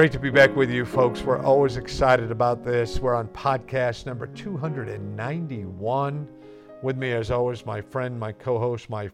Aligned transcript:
Great 0.00 0.12
to 0.12 0.18
be 0.18 0.30
back 0.30 0.56
with 0.56 0.70
you, 0.70 0.86
folks. 0.86 1.20
We're 1.20 1.42
always 1.42 1.76
excited 1.76 2.30
about 2.30 2.64
this. 2.64 3.00
We're 3.00 3.14
on 3.14 3.28
podcast 3.28 4.06
number 4.06 4.26
291. 4.28 6.28
With 6.80 6.96
me, 6.96 7.12
as 7.12 7.30
always, 7.30 7.66
my 7.66 7.82
friend, 7.82 8.18
my 8.18 8.32
co 8.32 8.58
host, 8.58 8.88
my 8.88 9.10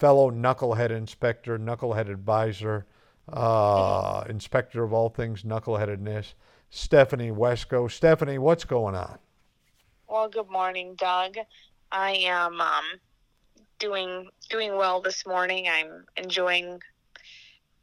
fellow 0.00 0.32
knucklehead 0.32 0.90
inspector, 0.90 1.60
knucklehead 1.60 2.10
advisor, 2.10 2.86
uh, 3.32 4.24
inspector 4.28 4.82
of 4.82 4.92
all 4.92 5.10
things 5.10 5.44
knuckleheadedness, 5.44 6.34
Stephanie 6.70 7.30
Wesco. 7.30 7.88
Stephanie, 7.88 8.38
what's 8.38 8.64
going 8.64 8.96
on? 8.96 9.16
Well, 10.08 10.28
good 10.28 10.50
morning, 10.50 10.96
Doug. 10.96 11.36
I 11.92 12.16
am 12.24 12.60
um, 12.60 12.84
doing 13.78 14.28
doing 14.48 14.76
well 14.76 15.00
this 15.00 15.24
morning. 15.24 15.68
I'm 15.68 16.04
enjoying 16.16 16.80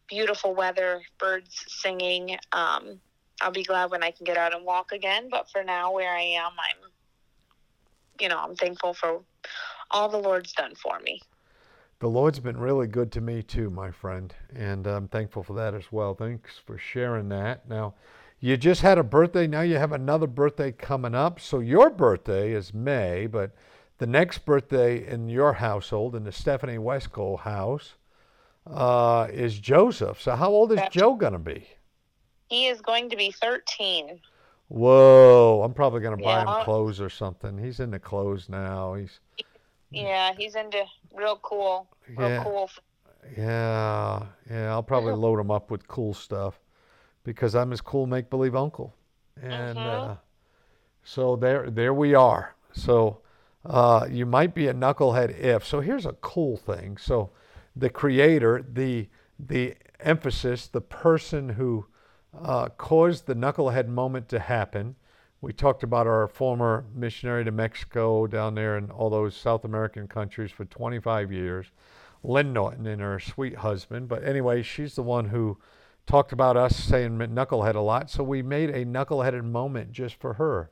beautiful 0.07 0.53
weather, 0.53 1.01
birds 1.19 1.63
singing. 1.67 2.37
Um, 2.51 2.99
I'll 3.41 3.51
be 3.51 3.63
glad 3.63 3.91
when 3.91 4.03
I 4.03 4.11
can 4.11 4.25
get 4.25 4.37
out 4.37 4.55
and 4.55 4.65
walk 4.65 4.91
again. 4.91 5.27
But 5.29 5.49
for 5.51 5.63
now, 5.63 5.93
where 5.93 6.11
I 6.11 6.21
am, 6.21 6.51
I'm, 6.51 6.89
you 8.19 8.29
know, 8.29 8.37
I'm 8.37 8.55
thankful 8.55 8.93
for 8.93 9.21
all 9.91 10.09
the 10.09 10.17
Lord's 10.17 10.53
done 10.53 10.73
for 10.75 10.99
me. 10.99 11.21
The 11.99 12.07
Lord's 12.07 12.39
been 12.39 12.57
really 12.57 12.87
good 12.87 13.11
to 13.13 13.21
me 13.21 13.41
too, 13.41 13.71
my 13.71 13.89
friend, 13.89 14.33
and 14.55 14.85
I'm 14.85 15.07
thankful 15.07 15.41
for 15.41 15.53
that 15.53 15.73
as 15.73 15.91
well. 15.91 16.13
Thanks 16.13 16.59
for 16.63 16.77
sharing 16.77 17.29
that. 17.29 17.67
Now, 17.67 17.95
you 18.39 18.55
just 18.55 18.81
had 18.81 18.99
a 18.99 19.03
birthday. 19.03 19.47
Now 19.47 19.61
you 19.61 19.77
have 19.77 19.91
another 19.91 20.27
birthday 20.27 20.71
coming 20.71 21.15
up. 21.15 21.39
So 21.39 21.59
your 21.59 21.89
birthday 21.89 22.51
is 22.51 22.71
May, 22.71 23.25
but 23.25 23.55
the 23.97 24.05
next 24.05 24.45
birthday 24.45 25.07
in 25.07 25.27
your 25.27 25.53
household, 25.53 26.15
in 26.15 26.23
the 26.23 26.31
Stephanie 26.31 26.77
Wesco 26.77 27.39
house, 27.39 27.95
uh, 28.71 29.27
is 29.31 29.59
Joseph. 29.59 30.21
So 30.21 30.35
how 30.35 30.49
old 30.49 30.71
is 30.71 30.81
Joe 30.91 31.15
going 31.15 31.33
to 31.33 31.39
be? 31.39 31.67
He 32.49 32.67
is 32.67 32.81
going 32.81 33.09
to 33.09 33.15
be 33.15 33.31
13. 33.31 34.19
Whoa, 34.69 35.61
I'm 35.63 35.73
probably 35.73 36.01
going 36.01 36.17
to 36.17 36.23
buy 36.23 36.43
yeah. 36.43 36.59
him 36.59 36.63
clothes 36.63 36.99
or 36.99 37.09
something. 37.09 37.57
He's 37.57 37.79
into 37.79 37.99
clothes 37.99 38.49
now. 38.49 38.95
He's 38.95 39.19
Yeah, 39.91 40.33
he's 40.37 40.55
into 40.55 40.83
real 41.15 41.39
cool. 41.41 41.87
Real 42.15 42.29
yeah. 42.29 42.43
cool. 42.43 42.69
Yeah. 43.37 44.23
Yeah, 44.49 44.71
I'll 44.71 44.83
probably 44.83 45.13
load 45.13 45.39
him 45.39 45.51
up 45.51 45.71
with 45.71 45.87
cool 45.87 46.13
stuff 46.13 46.59
because 47.23 47.55
I'm 47.55 47.71
his 47.71 47.81
cool 47.81 48.07
make 48.07 48.29
believe 48.29 48.55
uncle. 48.55 48.93
And 49.41 49.77
mm-hmm. 49.77 50.11
uh, 50.11 50.15
so 51.03 51.35
there 51.35 51.69
there 51.69 51.93
we 51.93 52.13
are. 52.13 52.55
So 52.73 53.19
uh, 53.65 54.07
you 54.09 54.25
might 54.25 54.53
be 54.53 54.67
a 54.67 54.73
knucklehead 54.73 55.37
if. 55.37 55.65
So 55.65 55.79
here's 55.79 56.05
a 56.05 56.13
cool 56.13 56.57
thing. 56.57 56.97
So 56.97 57.31
the 57.79 57.89
creator, 57.89 58.65
the 58.67 59.07
the 59.39 59.75
emphasis, 59.99 60.67
the 60.67 60.81
person 60.81 61.49
who 61.49 61.85
uh, 62.39 62.69
caused 62.69 63.27
the 63.27 63.35
knucklehead 63.35 63.87
moment 63.87 64.27
to 64.29 64.39
happen. 64.39 64.95
We 65.41 65.53
talked 65.53 65.83
about 65.83 66.07
our 66.07 66.27
former 66.27 66.85
missionary 66.95 67.45
to 67.45 67.51
Mexico 67.51 68.25
down 68.25 68.55
there 68.55 68.77
in 68.77 68.89
all 68.89 69.09
those 69.09 69.35
South 69.35 69.63
American 69.63 70.07
countries 70.07 70.49
for 70.49 70.65
25 70.65 71.31
years, 71.31 71.67
Lynn 72.23 72.53
Norton 72.53 72.87
and 72.87 73.01
her 73.01 73.19
sweet 73.19 73.57
husband. 73.57 74.07
But 74.07 74.23
anyway, 74.23 74.63
she's 74.63 74.95
the 74.95 75.03
one 75.03 75.25
who 75.25 75.59
talked 76.07 76.31
about 76.31 76.57
us 76.57 76.75
saying 76.75 77.19
knucklehead 77.19 77.75
a 77.75 77.79
lot. 77.79 78.09
So 78.09 78.23
we 78.23 78.41
made 78.41 78.71
a 78.71 78.85
knuckleheaded 78.85 79.43
moment 79.43 79.91
just 79.91 80.15
for 80.15 80.33
her. 80.33 80.71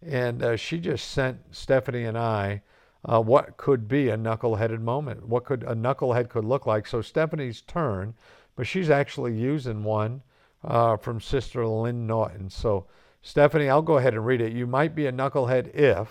And 0.00 0.42
uh, 0.42 0.56
she 0.56 0.78
just 0.78 1.10
sent 1.10 1.38
Stephanie 1.50 2.04
and 2.04 2.16
I 2.16 2.62
uh, 3.04 3.20
what 3.20 3.56
could 3.56 3.86
be 3.86 4.08
a 4.08 4.16
knuckleheaded 4.16 4.80
moment, 4.80 5.26
what 5.26 5.44
could 5.44 5.62
a 5.64 5.74
knucklehead 5.74 6.28
could 6.28 6.44
look 6.44 6.66
like. 6.66 6.86
So 6.86 7.02
Stephanie's 7.02 7.60
turn, 7.60 8.14
but 8.56 8.66
she's 8.66 8.90
actually 8.90 9.34
using 9.34 9.84
one 9.84 10.22
uh, 10.62 10.96
from 10.96 11.20
Sister 11.20 11.66
Lynn 11.66 12.06
Norton. 12.06 12.48
So 12.48 12.86
Stephanie, 13.20 13.68
I'll 13.68 13.82
go 13.82 13.96
ahead 13.96 14.14
and 14.14 14.26
read 14.26 14.40
it. 14.40 14.52
You 14.52 14.66
might 14.66 14.94
be 14.94 15.06
a 15.06 15.12
knucklehead 15.12 15.74
if. 15.74 16.10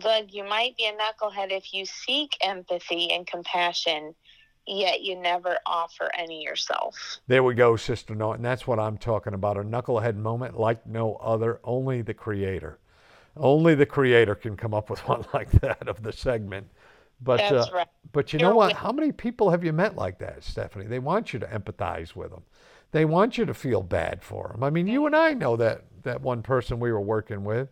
Doug, 0.00 0.32
you 0.32 0.42
might 0.42 0.76
be 0.76 0.86
a 0.86 0.92
knucklehead 0.92 1.52
if 1.52 1.72
you 1.72 1.84
seek 1.84 2.36
empathy 2.42 3.12
and 3.12 3.24
compassion, 3.24 4.14
yet 4.66 5.02
you 5.02 5.14
never 5.14 5.56
offer 5.66 6.10
any 6.18 6.42
yourself. 6.42 7.20
There 7.28 7.44
we 7.44 7.54
go, 7.54 7.76
Sister 7.76 8.16
Norton. 8.16 8.42
That's 8.42 8.66
what 8.66 8.80
I'm 8.80 8.98
talking 8.98 9.34
about. 9.34 9.56
A 9.56 9.62
knucklehead 9.62 10.16
moment 10.16 10.58
like 10.58 10.84
no 10.84 11.14
other, 11.16 11.60
only 11.62 12.02
the 12.02 12.14
Creator. 12.14 12.78
Only 13.36 13.74
the 13.74 13.86
creator 13.86 14.34
can 14.34 14.56
come 14.56 14.74
up 14.74 14.90
with 14.90 15.00
one 15.08 15.24
like 15.32 15.50
that 15.52 15.88
of 15.88 16.02
the 16.02 16.12
segment. 16.12 16.68
But 17.20 17.40
uh, 17.40 17.66
right. 17.72 17.88
but 18.12 18.32
you 18.32 18.38
know 18.38 18.54
what? 18.54 18.72
How 18.72 18.92
many 18.92 19.12
people 19.12 19.50
have 19.50 19.64
you 19.64 19.72
met 19.72 19.96
like 19.96 20.18
that, 20.18 20.42
Stephanie? 20.42 20.86
They 20.86 20.98
want 20.98 21.32
you 21.32 21.38
to 21.38 21.46
empathize 21.46 22.14
with 22.14 22.30
them. 22.30 22.42
They 22.90 23.04
want 23.04 23.38
you 23.38 23.44
to 23.46 23.54
feel 23.54 23.82
bad 23.82 24.22
for 24.22 24.48
them. 24.52 24.62
I 24.62 24.70
mean, 24.70 24.86
you 24.86 25.06
and 25.06 25.16
I 25.16 25.32
know 25.32 25.56
that 25.56 25.84
that 26.02 26.20
one 26.20 26.42
person 26.42 26.80
we 26.80 26.92
were 26.92 27.00
working 27.00 27.44
with, 27.44 27.68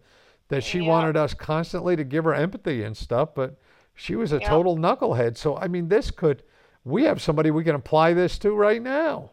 that 0.48 0.64
she 0.64 0.80
yeah. 0.80 0.88
wanted 0.88 1.16
us 1.16 1.34
constantly 1.34 1.96
to 1.96 2.04
give 2.04 2.24
her 2.24 2.34
empathy 2.34 2.82
and 2.82 2.96
stuff, 2.96 3.34
but 3.34 3.58
she 3.94 4.14
was 4.14 4.32
a 4.32 4.38
yeah. 4.40 4.48
total 4.48 4.76
knucklehead. 4.76 5.36
So 5.36 5.56
I 5.56 5.68
mean, 5.68 5.88
this 5.88 6.10
could 6.10 6.44
we 6.84 7.04
have 7.04 7.20
somebody 7.20 7.50
we 7.50 7.64
can 7.64 7.74
apply 7.74 8.14
this 8.14 8.38
to 8.38 8.54
right 8.54 8.82
now. 8.82 9.30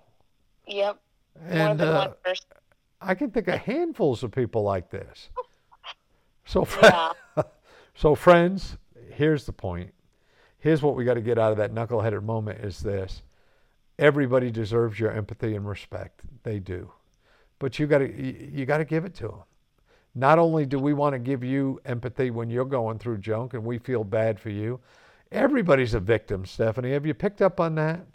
Yep. 0.67 0.99
And 1.47 1.81
uh, 1.81 2.13
I 3.01 3.15
can 3.15 3.31
think 3.31 3.47
of 3.47 3.59
handfuls 3.59 4.23
of 4.23 4.31
people 4.31 4.63
like 4.63 4.89
this. 4.89 5.29
So, 6.49 6.67
yeah. 6.81 7.11
so 7.93 8.15
friends, 8.15 8.75
here's 9.11 9.45
the 9.45 9.51
point. 9.51 9.93
Here's 10.57 10.81
what 10.81 10.95
we 10.95 11.05
got 11.05 11.13
to 11.13 11.21
get 11.21 11.37
out 11.37 11.51
of 11.51 11.59
that 11.59 11.75
knuckleheaded 11.75 12.23
moment 12.23 12.65
is 12.65 12.79
this. 12.79 13.21
Everybody 13.99 14.49
deserves 14.49 14.99
your 14.99 15.11
empathy 15.11 15.55
and 15.55 15.69
respect. 15.69 16.21
They 16.41 16.57
do. 16.57 16.91
But 17.59 17.77
you 17.77 17.85
got 17.85 17.99
to 17.99 18.11
you 18.11 18.65
got 18.65 18.79
to 18.79 18.85
give 18.85 19.05
it 19.05 19.13
to 19.15 19.27
them. 19.27 19.43
Not 20.15 20.39
only 20.39 20.65
do 20.65 20.79
we 20.79 20.93
want 20.93 21.13
to 21.13 21.19
give 21.19 21.43
you 21.43 21.79
empathy 21.85 22.31
when 22.31 22.49
you're 22.49 22.65
going 22.65 22.97
through 22.97 23.19
junk 23.19 23.53
and 23.53 23.63
we 23.63 23.77
feel 23.77 24.03
bad 24.03 24.39
for 24.39 24.49
you, 24.49 24.79
everybody's 25.31 25.93
a 25.93 25.99
victim, 25.99 26.45
Stephanie. 26.45 26.93
Have 26.93 27.05
you 27.05 27.13
picked 27.13 27.43
up 27.43 27.59
on 27.59 27.75
that? 27.75 28.07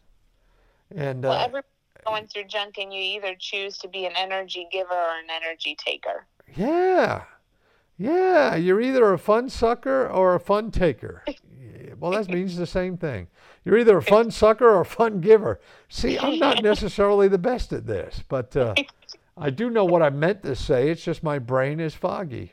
And 0.93 1.23
well, 1.23 1.33
uh, 1.35 1.45
everybody's 1.45 1.71
going 2.05 2.27
through 2.27 2.45
junk 2.45 2.79
and 2.79 2.93
you 2.93 3.01
either 3.01 3.37
choose 3.39 3.79
to 3.79 3.89
be 3.89 4.07
an 4.07 4.13
energy 4.17 4.67
giver 4.73 4.93
or 4.93 5.19
an 5.19 5.29
energy 5.31 5.77
taker. 5.79 6.27
Yeah. 6.57 7.23
Yeah, 7.97 8.57
you're 8.57 8.81
either 8.81 9.13
a 9.13 9.19
fun 9.19 9.49
sucker 9.49 10.09
or 10.09 10.35
a 10.35 10.41
fun 10.41 10.71
taker. 10.71 11.25
Well, 12.01 12.11
that 12.13 12.29
means 12.29 12.57
the 12.57 12.67
same 12.67 12.99
thing. 12.99 13.29
You're 13.65 13.79
either 13.79 13.97
a 13.97 14.03
fun 14.15 14.31
sucker 14.31 14.69
or 14.69 14.81
a 14.81 14.85
fun 14.85 15.21
giver. 15.21 15.61
See, 15.89 16.19
I'm 16.19 16.39
not 16.39 16.63
necessarily 16.63 17.29
the 17.29 17.39
best 17.39 17.73
at 17.73 17.87
this, 17.87 18.23
but 18.29 18.55
uh, 18.57 18.75
I 19.39 19.49
do 19.49 19.71
know 19.71 19.85
what 19.85 20.03
I 20.03 20.11
meant 20.11 20.43
to 20.43 20.55
say. 20.55 20.91
It's 20.91 21.03
just 21.03 21.23
my 21.23 21.39
brain 21.39 21.81
is 21.81 21.95
foggy. 21.95 22.53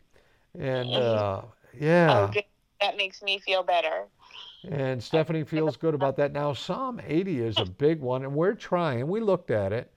And 0.58 0.90
uh, 0.92 1.42
yeah. 1.78 2.30
Oh, 2.34 2.42
that 2.80 2.96
makes 2.96 3.22
me 3.22 3.40
feel 3.40 3.64
better. 3.64 4.06
And 4.70 5.04
Stephanie 5.04 5.44
feels 5.44 5.76
good 5.76 5.96
about 5.96 6.16
that. 6.18 6.32
Now, 6.32 6.54
Psalm 6.54 7.02
80 7.06 7.42
is 7.42 7.58
a 7.58 7.66
big 7.66 8.00
one, 8.00 8.24
and 8.24 8.34
we're 8.34 8.54
trying. 8.54 9.08
We 9.08 9.20
looked 9.20 9.52
at 9.52 9.74
it 9.74 9.92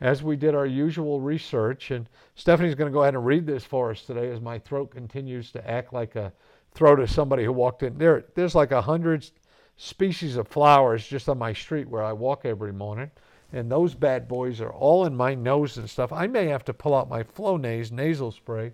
as 0.00 0.22
we 0.22 0.36
did 0.36 0.54
our 0.54 0.66
usual 0.66 1.20
research. 1.20 1.90
And 1.90 2.08
Stephanie's 2.34 2.74
going 2.74 2.90
to 2.90 2.94
go 2.94 3.02
ahead 3.02 3.14
and 3.14 3.26
read 3.26 3.46
this 3.46 3.64
for 3.64 3.90
us 3.90 4.02
today 4.02 4.30
as 4.30 4.40
my 4.40 4.58
throat 4.58 4.90
continues 4.90 5.50
to 5.52 5.70
act 5.70 5.92
like 5.92 6.16
a 6.16 6.32
throat 6.72 7.00
of 7.00 7.10
somebody 7.10 7.44
who 7.44 7.52
walked 7.52 7.82
in. 7.82 7.98
There, 7.98 8.24
there's 8.34 8.54
like 8.54 8.72
a 8.72 8.82
hundred 8.82 9.28
species 9.76 10.36
of 10.36 10.48
flowers 10.48 11.06
just 11.06 11.28
on 11.28 11.38
my 11.38 11.52
street 11.52 11.88
where 11.88 12.02
I 12.02 12.12
walk 12.12 12.44
every 12.44 12.72
morning. 12.72 13.10
And 13.52 13.70
those 13.70 13.94
bad 13.94 14.28
boys 14.28 14.60
are 14.60 14.72
all 14.72 15.06
in 15.06 15.16
my 15.16 15.34
nose 15.34 15.78
and 15.78 15.88
stuff. 15.88 16.12
I 16.12 16.26
may 16.26 16.46
have 16.46 16.64
to 16.66 16.74
pull 16.74 16.94
out 16.94 17.08
my 17.08 17.22
Flonase 17.22 17.90
nasal 17.90 18.30
spray 18.30 18.72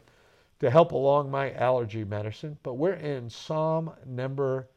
to 0.58 0.70
help 0.70 0.92
along 0.92 1.30
my 1.30 1.52
allergy 1.52 2.04
medicine. 2.04 2.58
But 2.62 2.74
we're 2.74 2.94
in 2.94 3.30
Psalm 3.30 3.92
number 4.04 4.68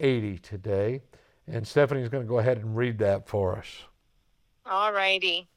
80 0.00 0.38
today. 0.38 1.00
And 1.46 1.66
Stephanie's 1.66 2.08
going 2.08 2.24
to 2.24 2.28
go 2.28 2.38
ahead 2.38 2.58
and 2.58 2.76
read 2.76 2.98
that 2.98 3.26
for 3.26 3.56
us. 3.56 3.66
All 4.66 4.92
righty. 4.92 5.48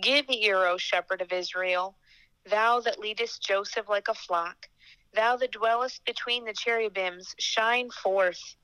Give 0.00 0.28
ear, 0.30 0.66
O 0.66 0.76
shepherd 0.76 1.20
of 1.20 1.32
Israel, 1.32 1.96
thou 2.44 2.80
that 2.80 2.98
leadest 2.98 3.42
Joseph 3.42 3.88
like 3.88 4.08
a 4.08 4.14
flock. 4.14 4.68
Thou 5.14 5.36
that 5.36 5.52
dwellest 5.52 6.04
between 6.04 6.44
the 6.44 6.52
cherubims, 6.52 7.34
shine 7.38 7.90
forth. 7.90 8.56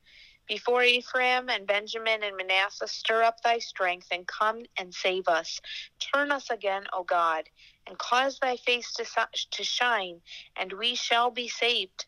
Before 0.47 0.83
Ephraim 0.83 1.49
and 1.49 1.67
Benjamin 1.67 2.23
and 2.23 2.37
Manasseh, 2.37 2.87
stir 2.87 3.23
up 3.23 3.41
thy 3.43 3.59
strength 3.59 4.09
and 4.11 4.27
come 4.27 4.63
and 4.77 4.93
save 4.93 5.27
us. 5.27 5.59
Turn 5.99 6.31
us 6.31 6.51
again, 6.51 6.85
O 6.93 7.03
God, 7.03 7.49
and 7.87 7.99
cause 7.99 8.39
thy 8.39 8.57
face 8.57 8.93
to, 8.95 9.07
to 9.53 9.65
shine, 9.65 10.21
and 10.57 10.73
we 10.75 10.95
shall 10.95 11.31
be 11.31 11.49
saved. 11.49 12.07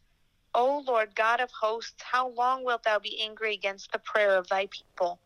O 0.57 0.83
Lord 0.87 1.15
God 1.15 1.41
of 1.41 1.51
hosts, 1.51 2.03
how 2.03 2.29
long 2.29 2.65
wilt 2.65 2.85
thou 2.85 2.99
be 2.99 3.21
angry 3.21 3.53
against 3.53 3.93
the 3.93 3.99
prayer 3.99 4.39
of 4.39 4.49
thy 4.49 4.67
people? 4.69 5.21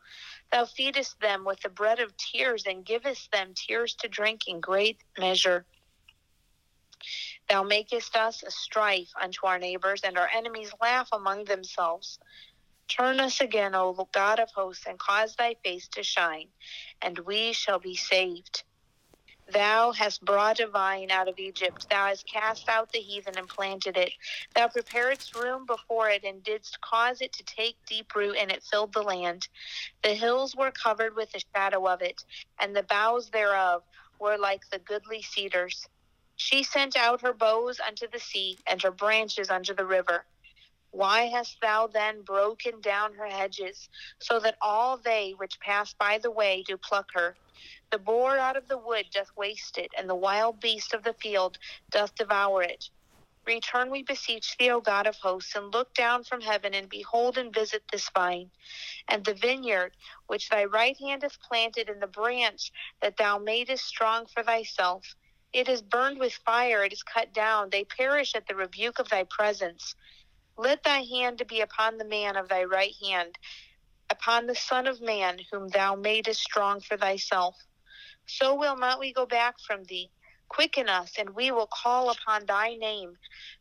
Thou 0.51 0.65
feedest 0.65 1.21
them 1.21 1.45
with 1.45 1.61
the 1.61 1.69
bread 1.69 2.01
of 2.01 2.17
tears 2.17 2.67
and 2.67 2.85
givest 2.85 3.31
them 3.31 3.55
tears 3.55 3.95
to 4.01 4.09
drink 4.09 4.49
in 4.49 4.61
great 4.61 4.99
measure. 5.17 5.67
Thou 7.49 7.63
makest 7.63 8.17
us 8.17 8.43
a 8.43 8.51
strife 8.51 9.13
unto 9.21 9.47
our 9.47 9.61
neighbors, 9.61 10.01
and 10.03 10.19
our 10.19 10.29
enemies 10.35 10.73
laugh 10.83 11.09
among 11.13 11.45
themselves. 11.45 12.19
Turn 12.89 13.21
us 13.21 13.41
again, 13.41 13.77
O 13.77 14.09
God 14.11 14.41
of 14.41 14.51
hosts, 14.51 14.85
and 14.89 14.99
cause 14.99 15.37
thy 15.37 15.55
face 15.63 15.87
to 15.93 16.03
shine, 16.03 16.49
and 17.01 17.21
we 17.21 17.53
shall 17.53 17.79
be 17.79 17.95
saved. 17.95 18.65
Thou 19.53 19.93
hast 19.93 20.25
brought 20.25 20.61
a 20.61 20.69
vine 20.69 21.11
out 21.11 21.29
of 21.29 21.39
Egypt. 21.39 21.87
Thou 21.91 22.07
hast 22.07 22.27
cast 22.27 22.69
out 22.69 22.93
the 22.93 23.01
heathen 23.01 23.37
and 23.37 23.49
planted 23.49 23.97
it. 23.97 24.13
Thou 24.55 24.69
preparedst 24.69 25.35
room 25.35 25.67
before 25.67 26.09
it 26.09 26.25
and 26.25 26.43
didst 26.43 26.81
cause 26.81 27.21
it 27.21 27.33
to 27.33 27.43
take 27.45 27.77
deep 27.87 28.15
root, 28.15 28.37
and 28.39 28.51
it 28.51 28.63
filled 28.63 28.93
the 28.93 29.03
land. 29.03 29.49
The 30.03 30.15
hills 30.15 30.55
were 30.55 30.71
covered 30.71 31.17
with 31.17 31.33
the 31.33 31.43
shadow 31.55 31.89
of 31.89 32.01
it, 32.03 32.25
and 32.61 32.77
the 32.77 32.85
boughs 32.85 33.31
thereof 33.31 33.83
were 34.21 34.39
like 34.39 34.63
the 34.71 34.79
goodly 34.79 35.23
cedars. 35.23 35.89
She 36.37 36.63
sent 36.63 36.97
out 36.97 37.23
her 37.23 37.33
boughs 37.33 37.81
unto 37.85 38.07
the 38.09 38.21
sea, 38.21 38.59
and 38.67 38.81
her 38.83 38.93
branches 38.93 39.51
unto 39.51 39.75
the 39.75 39.87
river. 39.87 40.25
Why 40.93 41.23
hast 41.23 41.61
thou 41.61 41.87
then 41.89 42.23
broken 42.23 42.81
down 42.81 43.15
her 43.15 43.27
hedges, 43.29 43.89
so 44.21 44.41
that 44.41 44.57
all 44.61 44.97
they 44.97 45.35
which 45.37 45.61
pass 45.61 45.95
by 45.95 46.19
the 46.19 46.31
way 46.31 46.65
do 46.67 46.77
pluck 46.77 47.11
her? 47.15 47.37
The 47.91 47.99
boar 47.99 48.39
out 48.39 48.57
of 48.57 48.69
the 48.69 48.79
wood 48.79 49.07
doth 49.13 49.37
waste 49.37 49.77
it, 49.77 49.91
and 49.99 50.09
the 50.09 50.15
wild 50.15 50.61
beast 50.61 50.95
of 50.95 51.03
the 51.03 51.15
field 51.15 51.59
doth 51.91 52.15
devour 52.15 52.63
it. 52.63 52.89
Return, 53.45 53.91
we 53.91 54.05
beseech 54.05 54.57
thee, 54.57 54.71
O 54.71 54.81
God 54.81 55.09
of 55.09 55.17
hosts, 55.17 55.57
and 55.57 55.73
look 55.73 55.93
down 55.95 56.23
from 56.23 56.41
heaven, 56.41 56.73
and 56.73 56.89
behold 56.89 57.37
and 57.37 57.53
visit 57.53 57.83
this 57.91 58.09
vine, 58.11 58.53
and 59.09 59.25
the 59.25 59.35
vineyard 59.35 59.97
which 60.29 60.49
thy 60.51 60.67
right 60.67 60.97
hand 60.99 61.23
hath 61.23 61.41
planted, 61.41 61.89
and 61.89 62.01
the 62.01 62.07
branch 62.07 62.71
that 63.03 63.17
thou 63.17 63.39
madest 63.39 63.85
strong 63.85 64.27
for 64.27 64.45
thyself. 64.45 65.17
It 65.53 65.69
is 65.69 65.83
burned 65.83 66.21
with 66.21 66.35
fire, 66.47 66.85
it 66.85 66.93
is 66.93 67.03
cut 67.03 67.33
down, 67.33 67.71
they 67.71 67.83
perish 67.85 68.37
at 68.37 68.47
the 68.47 68.55
rebuke 68.55 69.01
of 69.01 69.09
thy 69.09 69.25
presence. 69.25 69.97
Let 70.57 70.85
thy 70.85 71.01
hand 71.03 71.43
be 71.49 71.61
upon 71.61 71.99
the 71.99 72.05
man 72.05 72.37
of 72.37 72.49
thy 72.49 72.63
right 72.63 72.95
hand, 73.03 73.37
upon 74.11 74.47
the 74.47 74.55
Son 74.55 74.87
of 74.87 75.01
Man, 75.01 75.41
whom 75.51 75.67
thou 75.67 75.97
madest 75.97 76.41
strong 76.41 76.81
for 76.81 76.97
thyself. 76.97 77.57
So 78.39 78.55
will 78.55 78.77
not 78.77 79.01
we 79.01 79.13
go 79.13 79.27
back 79.27 79.57
from 79.67 79.85
thee. 79.85 80.11
Quicken 80.49 80.89
us, 80.89 81.13
and 81.19 81.31
we 81.31 81.51
will 81.51 81.69
call 81.69 82.11
upon 82.11 82.47
thy 82.47 82.75
name. 82.75 83.17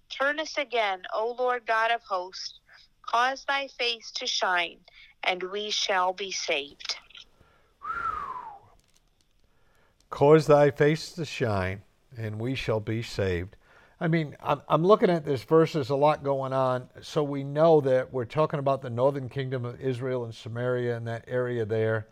Turn 0.10 0.39
us 0.39 0.57
again, 0.57 1.04
O 1.13 1.36
Lord 1.38 1.66
God 1.66 1.92
of 1.92 2.01
hosts. 2.01 2.60
Cause 3.01 3.45
thy 3.48 3.68
face 3.68 4.12
to 4.16 4.27
shine, 4.27 4.80
and 5.24 5.42
we 5.44 5.71
shall 5.71 6.13
be 6.13 6.31
saved. 6.31 6.95
Cause 10.10 10.48
thy 10.48 10.71
face 10.71 11.12
to 11.13 11.25
shine, 11.25 11.81
and 12.18 12.39
we 12.39 12.56
shall 12.56 12.80
be 12.80 13.01
saved. 13.01 13.56
I 14.00 14.07
mean, 14.07 14.36
I'm, 14.42 14.62
I'm 14.68 14.86
looking 14.86 15.10
at 15.10 15.25
this 15.25 15.44
verse, 15.44 15.74
there's 15.74 15.89
a 15.89 15.95
lot 15.95 16.24
going 16.24 16.54
on. 16.54 16.89
So 17.01 17.21
we 17.24 17.44
know 17.44 17.81
that 17.81 18.13
we're 18.13 18.25
talking 18.25 18.60
about 18.60 18.81
the 18.81 18.89
northern 18.89 19.30
kingdom 19.30 19.66
of 19.66 19.81
Israel 19.81 20.24
and 20.24 20.33
Samaria 20.33 20.95
and 20.95 21.07
that 21.07 21.25
area 21.27 21.66
there. 21.66 22.07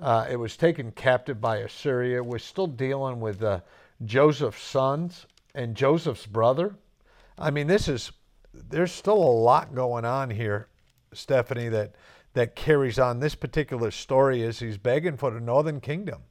Uh, 0.00 0.26
it 0.30 0.36
was 0.36 0.56
taken 0.56 0.92
captive 0.92 1.40
by 1.40 1.58
Assyria. 1.58 2.22
We're 2.22 2.38
still 2.38 2.68
dealing 2.68 3.20
with 3.20 3.42
uh, 3.42 3.60
Joseph's 4.04 4.62
sons 4.62 5.26
and 5.54 5.74
Joseph's 5.74 6.26
brother. 6.26 6.76
I 7.36 7.50
mean, 7.50 7.66
this 7.66 7.88
is, 7.88 8.12
there's 8.52 8.92
still 8.92 9.16
a 9.16 9.38
lot 9.40 9.74
going 9.74 10.04
on 10.04 10.30
here, 10.30 10.68
Stephanie, 11.12 11.68
that, 11.70 11.96
that 12.34 12.54
carries 12.54 12.98
on. 12.98 13.18
This 13.18 13.34
particular 13.34 13.90
story 13.90 14.42
is 14.42 14.60
he's 14.60 14.78
begging 14.78 15.16
for 15.16 15.32
the 15.32 15.40
northern 15.40 15.80
kingdom. 15.80 16.22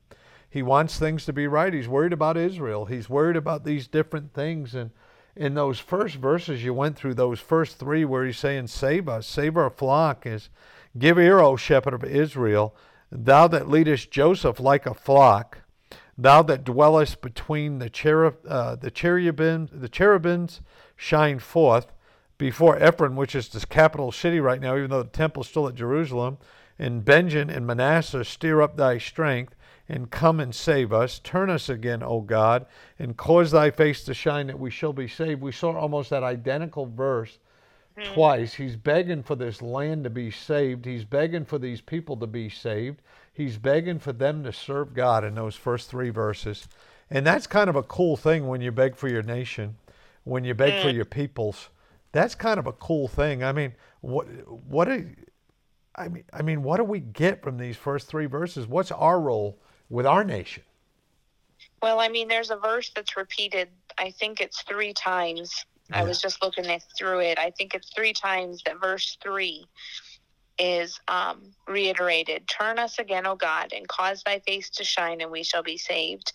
He 0.49 0.63
wants 0.63 0.97
things 0.97 1.25
to 1.25 1.33
be 1.33 1.45
right. 1.47 1.73
He's 1.73 1.89
worried 1.89 2.13
about 2.13 2.37
Israel. 2.37 2.85
He's 2.85 3.09
worried 3.09 3.35
about 3.35 3.65
these 3.65 3.87
different 3.87 4.33
things. 4.33 4.75
And 4.75 4.91
in 5.35 5.55
those 5.55 5.77
first 5.77 6.15
verses 6.15 6.63
you 6.63 6.73
went 6.73 6.95
through, 6.95 7.15
those 7.15 7.41
first 7.41 7.77
three 7.77 8.05
where 8.05 8.25
he's 8.25 8.39
saying, 8.39 8.67
Save 8.67 9.09
us, 9.09 9.27
save 9.27 9.57
our 9.57 9.69
flock, 9.69 10.25
is 10.25 10.49
give 10.97 11.19
ear, 11.19 11.39
O 11.39 11.57
shepherd 11.57 11.93
of 11.93 12.05
Israel, 12.05 12.73
thou 13.11 13.47
that 13.47 13.69
leadest 13.69 14.11
Joseph 14.11 14.59
like 14.59 14.85
a 14.85 14.93
flock, 14.93 15.59
thou 16.17 16.41
that 16.43 16.63
dwellest 16.63 17.21
between 17.21 17.79
the 17.79 17.89
cherub, 17.89 18.37
uh, 18.47 18.75
the 18.75 18.91
cherubims, 18.91 19.69
the 19.71 19.89
cherubims 19.89 20.61
shine 20.95 21.39
forth 21.39 21.93
before 22.37 22.81
Ephraim, 22.83 23.15
which 23.15 23.35
is 23.35 23.49
the 23.49 23.65
capital 23.65 24.11
city 24.11 24.39
right 24.39 24.61
now, 24.61 24.75
even 24.75 24.89
though 24.89 25.03
the 25.03 25.09
temple 25.09 25.41
is 25.41 25.49
still 25.49 25.67
at 25.67 25.75
Jerusalem, 25.75 26.37
and 26.79 27.03
Benjamin 27.03 27.49
and 27.49 27.65
Manasseh 27.65 28.23
stir 28.23 28.61
up 28.61 28.77
thy 28.77 28.97
strength 28.97 29.55
and 29.89 30.11
come 30.11 30.39
and 30.39 30.53
save 30.53 30.91
us. 30.91 31.19
Turn 31.19 31.49
us 31.49 31.69
again, 31.69 32.03
O 32.03 32.21
God, 32.21 32.65
and 32.99 33.17
cause 33.17 33.51
thy 33.51 33.71
face 33.71 34.03
to 34.03 34.13
shine 34.13 34.47
that 34.47 34.59
we 34.59 34.69
shall 34.69 34.93
be 34.93 35.07
saved. 35.07 35.41
We 35.41 35.51
saw 35.51 35.75
almost 35.75 36.09
that 36.09 36.23
identical 36.23 36.85
verse 36.85 37.39
mm-hmm. 37.97 38.13
twice. 38.13 38.53
He's 38.53 38.75
begging 38.75 39.23
for 39.23 39.35
this 39.35 39.61
land 39.61 40.03
to 40.03 40.09
be 40.09 40.31
saved, 40.31 40.85
he's 40.85 41.05
begging 41.05 41.45
for 41.45 41.57
these 41.57 41.81
people 41.81 42.17
to 42.17 42.27
be 42.27 42.49
saved, 42.49 43.01
he's 43.33 43.57
begging 43.57 43.99
for 43.99 44.13
them 44.13 44.43
to 44.43 44.53
serve 44.53 44.93
God 44.93 45.23
in 45.23 45.35
those 45.35 45.55
first 45.55 45.89
three 45.89 46.09
verses. 46.09 46.67
And 47.09 47.25
that's 47.25 47.47
kind 47.47 47.69
of 47.69 47.75
a 47.75 47.83
cool 47.83 48.17
thing 48.17 48.47
when 48.47 48.61
you 48.61 48.71
beg 48.71 48.95
for 48.95 49.07
your 49.07 49.23
nation, 49.23 49.77
when 50.23 50.43
you 50.43 50.53
beg 50.53 50.73
mm. 50.73 50.81
for 50.81 50.89
your 50.89 51.05
peoples. 51.05 51.69
That's 52.11 52.35
kind 52.35 52.59
of 52.59 52.67
a 52.67 52.73
cool 52.73 53.07
thing. 53.07 53.43
I 53.43 53.51
mean, 53.51 53.73
what 54.01 54.25
what 54.67 54.89
I 54.89 56.07
mean, 56.09 56.23
I 56.31 56.41
mean, 56.41 56.63
what 56.63 56.77
do 56.77 56.83
we 56.83 56.99
get 56.99 57.41
from 57.41 57.57
these 57.57 57.75
first 57.75 58.07
three 58.07 58.25
verses? 58.25 58.67
What's 58.67 58.91
our 58.91 59.19
role 59.19 59.59
with 59.89 60.05
our 60.05 60.23
nation? 60.23 60.63
Well, 61.81 61.99
I 61.99 62.09
mean, 62.09 62.27
there's 62.27 62.49
a 62.49 62.57
verse 62.57 62.91
that's 62.95 63.17
repeated. 63.17 63.69
I 63.97 64.11
think 64.11 64.41
it's 64.41 64.61
three 64.63 64.93
times. 64.93 65.65
Yeah. 65.89 66.01
I 66.01 66.03
was 66.03 66.21
just 66.21 66.41
looking 66.41 66.65
through 66.97 67.21
it. 67.21 67.39
I 67.39 67.51
think 67.51 67.73
it's 67.73 67.89
three 67.93 68.13
times 68.13 68.61
that 68.65 68.79
verse 68.81 69.17
three 69.21 69.65
is 70.59 70.99
um, 71.07 71.53
reiterated. 71.67 72.47
Turn 72.47 72.79
us 72.79 72.99
again, 72.99 73.25
O 73.25 73.35
God, 73.35 73.73
and 73.73 73.87
cause 73.87 74.23
thy 74.23 74.39
face 74.39 74.69
to 74.71 74.83
shine, 74.83 75.21
and 75.21 75.31
we 75.31 75.43
shall 75.43 75.63
be 75.63 75.77
saved. 75.77 76.33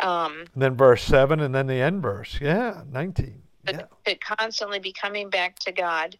Um, 0.00 0.44
then 0.56 0.76
verse 0.76 1.02
seven, 1.02 1.40
and 1.40 1.54
then 1.54 1.66
the 1.66 1.80
end 1.80 2.02
verse. 2.02 2.38
Yeah, 2.40 2.82
nineteen. 2.90 3.42
Yeah. 3.66 3.82
It 4.06 4.20
constantly 4.20 4.78
be 4.78 4.92
coming 4.92 5.30
back 5.30 5.58
to 5.60 5.72
God 5.72 6.18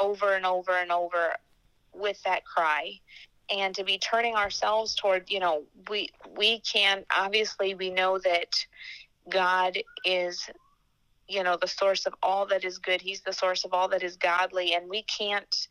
over 0.00 0.34
and 0.34 0.44
over 0.44 0.72
and 0.72 0.90
over 0.90 1.34
with 1.94 2.20
that 2.24 2.44
cry 2.44 2.98
and 3.50 3.74
to 3.74 3.84
be 3.84 3.98
turning 3.98 4.34
ourselves 4.34 4.94
toward 4.94 5.30
you 5.30 5.40
know 5.40 5.62
we 5.90 6.08
we 6.36 6.60
can 6.60 7.04
obviously 7.14 7.74
we 7.74 7.90
know 7.90 8.18
that 8.18 8.48
god 9.28 9.78
is 10.04 10.48
you 11.32 11.42
know 11.42 11.56
the 11.60 11.66
source 11.66 12.06
of 12.06 12.14
all 12.22 12.46
that 12.46 12.64
is 12.64 12.78
good. 12.78 13.00
He's 13.00 13.20
the 13.20 13.32
source 13.32 13.64
of 13.64 13.72
all 13.72 13.88
that 13.88 14.02
is 14.02 14.16
godly 14.16 14.74
and 14.74 14.88
we 14.88 15.02
can't 15.04 15.68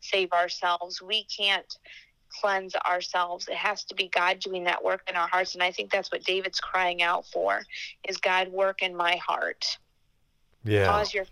save 0.00 0.32
ourselves. 0.32 1.00
We 1.00 1.24
can't 1.24 1.78
cleanse 2.40 2.74
ourselves. 2.76 3.48
It 3.48 3.56
has 3.56 3.84
to 3.84 3.94
be 3.94 4.08
god 4.08 4.40
doing 4.40 4.64
that 4.64 4.82
work 4.82 5.02
in 5.08 5.16
our 5.16 5.28
hearts 5.28 5.54
and 5.54 5.62
i 5.62 5.70
think 5.70 5.90
that's 5.92 6.10
what 6.10 6.24
david's 6.24 6.58
crying 6.58 7.00
out 7.00 7.26
for 7.26 7.60
is 8.08 8.16
god 8.16 8.48
work 8.48 8.82
in 8.82 8.94
my 8.96 9.16
heart. 9.16 9.78
Yeah. 10.64 10.86
Cause 10.86 11.14
your 11.14 11.26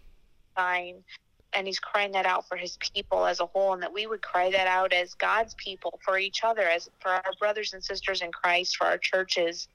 sign. 0.57 1.03
And 1.55 1.67
he's 1.67 1.79
crying 1.79 2.13
that 2.13 2.25
out 2.25 2.49
for 2.49 2.57
his 2.57 2.79
people 2.95 3.27
as 3.27 3.41
a 3.41 3.47
whole 3.47 3.75
and 3.75 3.83
that 3.83 3.93
we 3.93 4.07
would 4.07 4.23
cry 4.23 4.51
that 4.51 4.67
out 4.67 4.93
as 4.93 5.15
god's 5.15 5.55
people 5.55 5.99
for 6.05 6.19
each 6.19 6.45
other 6.45 6.63
as 6.63 6.89
for 7.01 7.11
our 7.11 7.33
brothers 7.39 7.75
and 7.75 7.85
sisters 7.85 8.23
in 8.23 8.33
christ 8.33 8.77
for 8.77 8.87
our 8.87 8.97
churches 8.97 9.69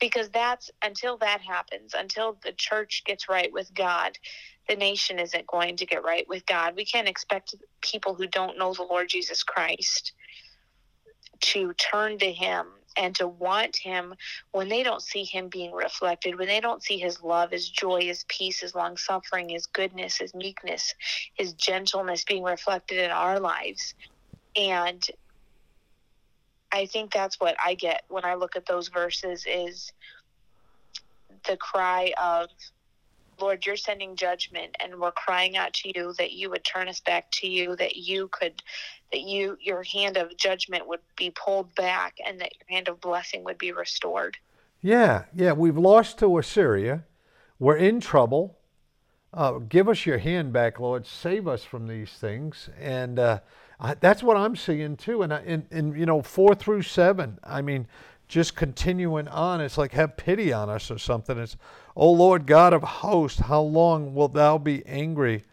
because 0.00 0.28
that's 0.30 0.70
until 0.82 1.16
that 1.18 1.40
happens 1.40 1.94
until 1.94 2.38
the 2.44 2.52
church 2.52 3.02
gets 3.06 3.28
right 3.28 3.52
with 3.52 3.72
god 3.74 4.16
the 4.68 4.76
nation 4.76 5.18
isn't 5.18 5.46
going 5.46 5.76
to 5.76 5.86
get 5.86 6.04
right 6.04 6.26
with 6.28 6.44
god 6.46 6.74
we 6.76 6.84
can't 6.84 7.08
expect 7.08 7.54
people 7.82 8.14
who 8.14 8.26
don't 8.26 8.58
know 8.58 8.72
the 8.74 8.82
lord 8.82 9.08
jesus 9.08 9.42
christ 9.42 10.12
to 11.40 11.72
turn 11.74 12.18
to 12.18 12.32
him 12.32 12.66
and 12.96 13.14
to 13.14 13.28
want 13.28 13.76
him 13.76 14.14
when 14.52 14.68
they 14.68 14.82
don't 14.82 15.02
see 15.02 15.24
him 15.24 15.48
being 15.48 15.72
reflected, 15.72 16.36
when 16.36 16.48
they 16.48 16.60
don't 16.60 16.82
see 16.82 16.98
his 16.98 17.22
love, 17.22 17.52
his 17.52 17.68
joy, 17.68 18.00
his 18.02 18.24
peace, 18.28 18.60
his 18.60 18.74
long 18.74 18.96
suffering, 18.96 19.48
his 19.48 19.66
goodness, 19.66 20.18
his 20.18 20.34
meekness, 20.34 20.94
his 21.34 21.52
gentleness 21.54 22.24
being 22.24 22.42
reflected 22.42 22.98
in 22.98 23.10
our 23.10 23.38
lives. 23.38 23.94
And 24.56 25.02
I 26.72 26.86
think 26.86 27.12
that's 27.12 27.40
what 27.40 27.56
I 27.64 27.74
get 27.74 28.04
when 28.08 28.24
I 28.24 28.34
look 28.34 28.56
at 28.56 28.66
those 28.66 28.88
verses 28.88 29.44
is 29.48 29.92
the 31.46 31.56
cry 31.56 32.12
of 32.20 32.48
Lord, 33.40 33.64
you're 33.64 33.76
sending 33.76 34.16
judgment 34.16 34.74
and 34.80 35.00
we're 35.00 35.12
crying 35.12 35.56
out 35.56 35.72
to 35.74 35.92
you 35.96 36.12
that 36.18 36.32
you 36.32 36.50
would 36.50 36.64
turn 36.64 36.88
us 36.88 37.00
back 37.00 37.30
to 37.32 37.48
you, 37.48 37.76
that 37.76 37.96
you 37.96 38.28
could 38.28 38.62
that 39.12 39.20
you 39.20 39.56
your 39.60 39.82
hand 39.82 40.16
of 40.16 40.36
judgment 40.36 40.86
would 40.86 41.00
be 41.16 41.30
pulled 41.30 41.74
back 41.74 42.16
and 42.26 42.40
that 42.40 42.52
your 42.58 42.76
hand 42.76 42.88
of 42.88 43.00
blessing 43.00 43.44
would 43.44 43.58
be 43.58 43.72
restored. 43.72 44.36
Yeah, 44.80 45.24
yeah, 45.34 45.52
we've 45.52 45.78
lost 45.78 46.18
to 46.18 46.38
Assyria. 46.38 47.04
We're 47.58 47.76
in 47.76 48.00
trouble. 48.00 48.58
Uh, 49.32 49.58
give 49.58 49.88
us 49.88 50.06
your 50.06 50.18
hand 50.18 50.52
back, 50.52 50.78
Lord. 50.80 51.06
Save 51.06 51.46
us 51.46 51.64
from 51.64 51.86
these 51.86 52.10
things. 52.10 52.70
And 52.80 53.18
uh, 53.18 53.40
I, 53.80 53.94
that's 53.94 54.22
what 54.22 54.36
I'm 54.36 54.56
seeing 54.56 54.96
too. 54.96 55.22
And, 55.22 55.32
in, 55.32 55.66
in, 55.70 55.94
you 55.94 56.06
know, 56.06 56.22
four 56.22 56.54
through 56.54 56.82
seven, 56.82 57.38
I 57.44 57.62
mean, 57.62 57.86
just 58.26 58.54
continuing 58.54 59.28
on, 59.28 59.60
it's 59.60 59.78
like 59.78 59.92
have 59.92 60.16
pity 60.16 60.52
on 60.52 60.68
us 60.68 60.90
or 60.90 60.98
something. 60.98 61.38
It's, 61.38 61.56
O 61.96 62.10
Lord 62.10 62.46
God 62.46 62.72
of 62.72 62.82
hosts, 62.82 63.40
how 63.40 63.62
long 63.62 64.14
wilt 64.14 64.34
thou 64.34 64.58
be 64.58 64.84
angry 64.86 65.44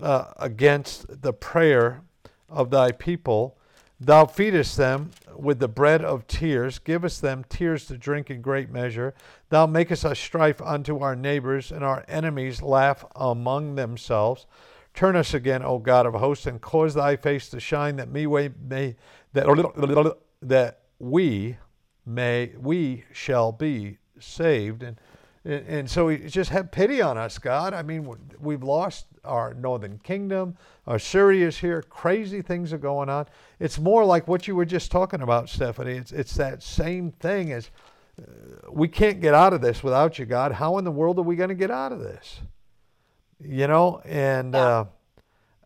uh, 0.00 0.32
against 0.36 1.22
the 1.22 1.32
prayer 1.32 2.02
of 2.48 2.70
thy 2.70 2.92
people? 2.92 3.58
Thou 3.98 4.26
feedest 4.26 4.76
them 4.76 5.10
with 5.36 5.60
the 5.60 5.68
bread 5.68 6.04
of 6.04 6.26
tears, 6.26 6.78
givest 6.78 7.22
them 7.22 7.44
tears 7.48 7.86
to 7.86 7.96
drink 7.96 8.30
in 8.30 8.42
great 8.42 8.70
measure. 8.70 9.14
Thou 9.48 9.66
makest 9.66 10.04
us 10.04 10.18
strife 10.18 10.60
unto 10.60 10.98
our 10.98 11.16
neighbors, 11.16 11.72
and 11.72 11.82
our 11.82 12.04
enemies 12.06 12.60
laugh 12.60 13.04
among 13.16 13.76
themselves. 13.76 14.46
Turn 14.94 15.16
us 15.16 15.34
again, 15.34 15.62
O 15.64 15.78
God 15.78 16.06
of 16.06 16.14
hosts, 16.14 16.46
and 16.46 16.60
cause 16.60 16.94
thy 16.94 17.16
face 17.16 17.48
to 17.50 17.60
shine, 17.60 17.96
that 17.96 18.10
me 18.10 18.26
may 18.26 18.96
that 19.32 20.14
that 20.40 20.80
we 20.98 21.56
may 22.06 22.52
we 22.58 23.04
shall 23.12 23.50
be 23.50 23.98
saved. 24.20 24.82
And 24.84 24.96
and 25.44 25.90
so 25.90 26.16
just 26.16 26.50
have 26.50 26.70
pity 26.70 27.02
on 27.02 27.18
us, 27.18 27.38
God. 27.38 27.74
I 27.74 27.82
mean, 27.82 28.08
we've 28.40 28.62
lost 28.62 29.06
our 29.24 29.52
northern 29.52 29.98
kingdom. 29.98 30.56
Assyria's 30.86 31.58
here. 31.58 31.82
Crazy 31.82 32.40
things 32.40 32.72
are 32.72 32.78
going 32.78 33.10
on. 33.10 33.26
It's 33.60 33.78
more 33.78 34.06
like 34.06 34.26
what 34.26 34.48
you 34.48 34.56
were 34.56 34.64
just 34.64 34.90
talking 34.90 35.20
about, 35.20 35.50
Stephanie. 35.50 35.98
It's, 35.98 36.12
it's 36.12 36.34
that 36.36 36.62
same 36.62 37.12
thing 37.12 37.52
as 37.52 37.70
uh, 38.18 38.70
we 38.70 38.88
can't 38.88 39.20
get 39.20 39.34
out 39.34 39.52
of 39.52 39.60
this 39.60 39.82
without 39.82 40.18
you, 40.18 40.24
God. 40.24 40.52
How 40.52 40.78
in 40.78 40.84
the 40.84 40.90
world 40.90 41.18
are 41.18 41.22
we 41.22 41.36
going 41.36 41.50
to 41.50 41.54
get 41.54 41.70
out 41.70 41.92
of 41.92 42.00
this? 42.00 42.40
You 43.40 43.66
know, 43.66 44.00
and 44.04 44.54
uh, 44.54 44.84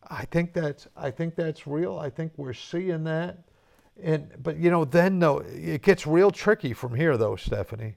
I 0.08 0.25
think 0.26 0.52
that's 0.52 0.88
I 0.96 1.10
think 1.10 1.34
that's 1.34 1.66
real. 1.66 1.98
I 1.98 2.10
think 2.10 2.32
we're 2.37 2.52
seeing 2.52 3.04
that. 3.04 3.38
And 4.02 4.30
but 4.42 4.56
you 4.56 4.70
know, 4.70 4.84
then 4.84 5.18
though 5.18 5.38
it 5.38 5.82
gets 5.82 6.06
real 6.06 6.30
tricky 6.30 6.72
from 6.72 6.94
here 6.94 7.16
though, 7.16 7.37
Stephanie 7.37 7.96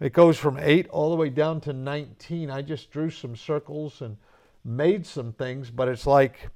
it 0.00 0.12
goes 0.12 0.38
from 0.38 0.58
8 0.58 0.88
all 0.88 1.10
the 1.10 1.16
way 1.16 1.30
down 1.30 1.60
to 1.62 1.72
19. 1.72 2.50
I 2.50 2.62
just 2.62 2.90
drew 2.90 3.10
some 3.10 3.36
circles 3.36 4.02
and 4.02 4.16
made 4.64 5.06
some 5.06 5.32
things, 5.32 5.70
but 5.70 5.88
it's 5.88 6.06
like, 6.06 6.50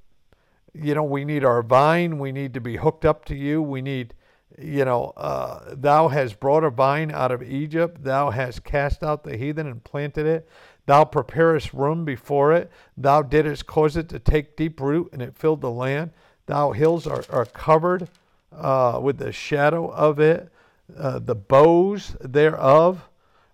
you 0.73 0.93
know, 0.93 1.03
we 1.03 1.25
need 1.25 1.45
our 1.45 1.63
vine. 1.63 2.19
We 2.19 2.31
need 2.31 2.53
to 2.55 2.61
be 2.61 2.77
hooked 2.77 3.05
up 3.05 3.25
to 3.25 3.35
you. 3.35 3.61
We 3.61 3.81
need, 3.81 4.13
you 4.57 4.83
know, 4.83 5.13
uh, 5.15 5.73
thou 5.75 6.09
has 6.09 6.33
brought 6.33 6.63
a 6.63 6.69
vine 6.69 7.11
out 7.11 7.31
of 7.31 7.41
Egypt. 7.41 8.03
Thou 8.03 8.29
hast 8.29 8.63
cast 8.63 9.03
out 9.03 9.23
the 9.23 9.37
heathen 9.37 9.67
and 9.67 9.83
planted 9.83 10.25
it. 10.25 10.49
Thou 10.89 11.05
preparest 11.05 11.71
room 11.71 12.03
before 12.03 12.51
it. 12.51 12.71
Thou 12.97 13.21
didst 13.21 13.67
cause 13.67 13.95
it 13.95 14.09
to 14.09 14.17
take 14.17 14.57
deep 14.57 14.81
root, 14.81 15.11
and 15.13 15.21
it 15.21 15.35
filled 15.35 15.61
the 15.61 15.69
land. 15.69 16.09
Thou 16.47 16.71
hills 16.71 17.05
are, 17.05 17.23
are 17.29 17.45
covered 17.45 18.07
uh, 18.51 18.99
with 18.99 19.19
the 19.19 19.31
shadow 19.31 19.91
of 19.91 20.19
it. 20.19 20.51
Uh, 20.97 21.19
the 21.19 21.35
boughs 21.35 22.17
thereof 22.21 23.07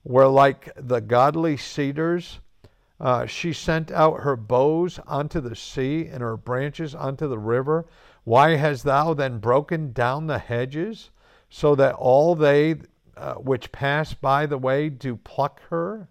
were 0.05 0.27
like 0.27 0.71
the 0.77 1.01
godly 1.01 1.57
cedars. 1.57 2.39
Uh, 3.01 3.25
she 3.25 3.51
sent 3.51 3.91
out 3.91 4.21
her 4.21 4.37
boughs 4.37 4.97
unto 5.05 5.41
the 5.41 5.57
sea 5.57 6.05
and 6.05 6.21
her 6.21 6.37
branches 6.37 6.95
unto 6.95 7.27
the 7.27 7.37
river. 7.37 7.85
Why 8.23 8.55
hast 8.55 8.85
thou 8.85 9.13
then 9.13 9.39
broken 9.39 9.91
down 9.91 10.27
the 10.27 10.39
hedges, 10.39 11.09
so 11.49 11.75
that 11.75 11.95
all 11.95 12.33
they 12.33 12.75
uh, 13.17 13.33
which 13.33 13.73
pass 13.73 14.13
by 14.13 14.45
the 14.45 14.57
way 14.57 14.87
do 14.87 15.17
pluck 15.17 15.59
her? 15.69 16.07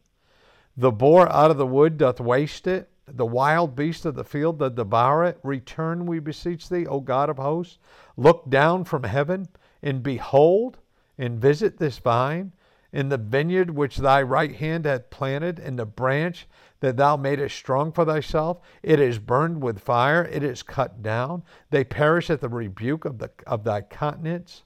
The 0.76 0.90
boar 0.90 1.30
out 1.32 1.50
of 1.50 1.56
the 1.56 1.66
wood 1.66 1.98
doth 1.98 2.20
waste 2.20 2.66
it. 2.66 2.90
The 3.06 3.26
wild 3.26 3.76
beast 3.76 4.04
of 4.04 4.14
the 4.14 4.24
field 4.24 4.58
doth 4.58 4.74
devour 4.74 5.24
it. 5.24 5.38
Return, 5.42 6.06
we 6.06 6.18
beseech 6.18 6.68
thee, 6.68 6.86
O 6.86 7.00
God 7.00 7.28
of 7.28 7.36
hosts. 7.36 7.78
Look 8.16 8.48
down 8.48 8.84
from 8.84 9.04
heaven 9.04 9.46
and 9.82 10.02
behold 10.02 10.78
and 11.18 11.40
visit 11.40 11.78
this 11.78 11.98
vine 11.98 12.52
in 12.94 13.08
the 13.08 13.18
vineyard 13.18 13.70
which 13.70 13.96
thy 13.96 14.22
right 14.22 14.54
hand 14.54 14.84
hath 14.84 15.10
planted, 15.10 15.58
in 15.58 15.74
the 15.74 15.84
branch 15.84 16.46
that 16.78 16.96
thou 16.96 17.16
madest 17.16 17.56
strong 17.56 17.90
for 17.90 18.04
thyself. 18.04 18.60
It 18.84 19.00
is 19.00 19.18
burned 19.18 19.62
with 19.62 19.80
fire, 19.80 20.24
it 20.24 20.44
is 20.44 20.62
cut 20.62 21.02
down. 21.02 21.42
They 21.70 21.82
perish 21.82 22.30
at 22.30 22.40
the 22.40 22.48
rebuke 22.48 23.04
of, 23.04 23.18
the, 23.18 23.32
of 23.48 23.64
thy 23.64 23.80
countenance. 23.80 24.62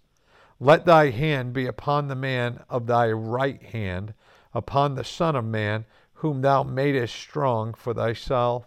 Let 0.60 0.84
thy 0.84 1.08
hand 1.08 1.54
be 1.54 1.66
upon 1.66 2.08
the 2.08 2.14
man 2.14 2.60
of 2.68 2.86
thy 2.86 3.10
right 3.10 3.62
hand, 3.62 4.12
upon 4.58 4.94
the 4.94 5.04
Son 5.04 5.34
of 5.34 5.44
Man, 5.46 5.86
whom 6.14 6.42
thou 6.42 6.62
madest 6.62 7.14
strong 7.14 7.72
for 7.72 7.94
thyself. 7.94 8.66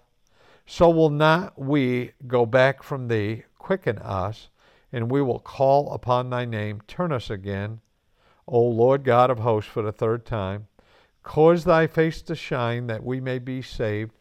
So 0.65 0.89
will 0.89 1.11
not 1.11 1.59
we 1.59 2.13
go 2.25 2.45
back 2.47 2.81
from 2.81 3.07
thee, 3.07 3.43
quicken 3.59 3.99
us, 3.99 4.49
and 4.91 5.11
we 5.11 5.21
will 5.21 5.39
call 5.39 5.93
upon 5.93 6.29
thy 6.29 6.45
name. 6.45 6.81
Turn 6.87 7.11
us 7.11 7.29
again 7.29 7.81
O 8.47 8.61
Lord 8.61 9.03
God 9.03 9.29
of 9.29 9.39
hosts, 9.39 9.71
for 9.71 9.81
the 9.81 9.91
third 9.91 10.25
time. 10.25 10.67
Cause 11.23 11.63
thy 11.63 11.87
face 11.87 12.21
to 12.23 12.35
shine 12.35 12.87
that 12.87 13.03
we 13.03 13.21
may 13.21 13.39
be 13.39 13.61
saved. 13.61 14.11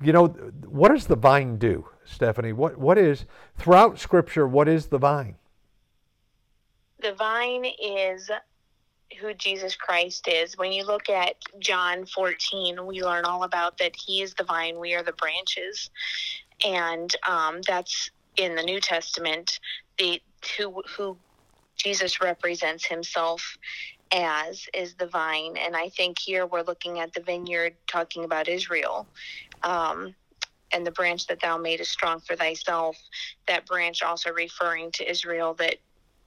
You 0.00 0.12
know, 0.12 0.26
what 0.66 0.90
does 0.90 1.06
the 1.06 1.16
vine 1.16 1.58
do, 1.58 1.88
Stephanie? 2.04 2.52
What, 2.52 2.78
what 2.78 2.96
is, 2.96 3.26
throughout 3.56 3.98
Scripture, 3.98 4.46
what 4.46 4.68
is 4.68 4.86
the 4.86 4.98
vine? 4.98 5.36
The 7.00 7.12
vine 7.12 7.64
is 7.64 8.30
who 9.20 9.34
Jesus 9.34 9.76
Christ 9.76 10.28
is. 10.28 10.56
When 10.56 10.72
you 10.72 10.84
look 10.84 11.08
at 11.08 11.36
John 11.60 12.06
14, 12.06 12.86
we 12.86 13.02
learn 13.02 13.24
all 13.24 13.44
about 13.44 13.78
that 13.78 13.94
He 14.06 14.22
is 14.22 14.34
the 14.34 14.44
vine, 14.44 14.78
we 14.78 14.94
are 14.94 15.02
the 15.02 15.12
branches. 15.14 15.90
And 16.64 17.14
um, 17.28 17.60
that's 17.66 18.10
in 18.36 18.54
the 18.56 18.62
New 18.62 18.80
Testament. 18.80 19.58
The 19.98 20.20
who 20.58 20.82
who 20.96 21.18
Jesus 21.78 22.20
represents 22.20 22.86
himself 22.86 23.56
as 24.12 24.64
is 24.74 24.96
the 24.96 25.06
vine. 25.06 25.56
And 25.56 25.76
I 25.76 25.90
think 25.90 26.18
here 26.18 26.46
we're 26.46 26.62
looking 26.62 27.00
at 27.00 27.12
the 27.12 27.22
vineyard 27.22 27.76
talking 27.88 28.24
about 28.24 28.48
Israel. 28.48 29.08
Um, 29.62 30.14
and 30.72 30.86
the 30.86 30.92
branch 30.92 31.26
that 31.28 31.40
thou 31.40 31.56
madest 31.58 31.92
strong 31.92 32.20
for 32.20 32.36
thyself, 32.36 32.98
that 33.46 33.66
branch 33.66 34.02
also 34.02 34.32
referring 34.32 34.90
to 34.92 35.10
Israel, 35.10 35.54
that 35.54 35.76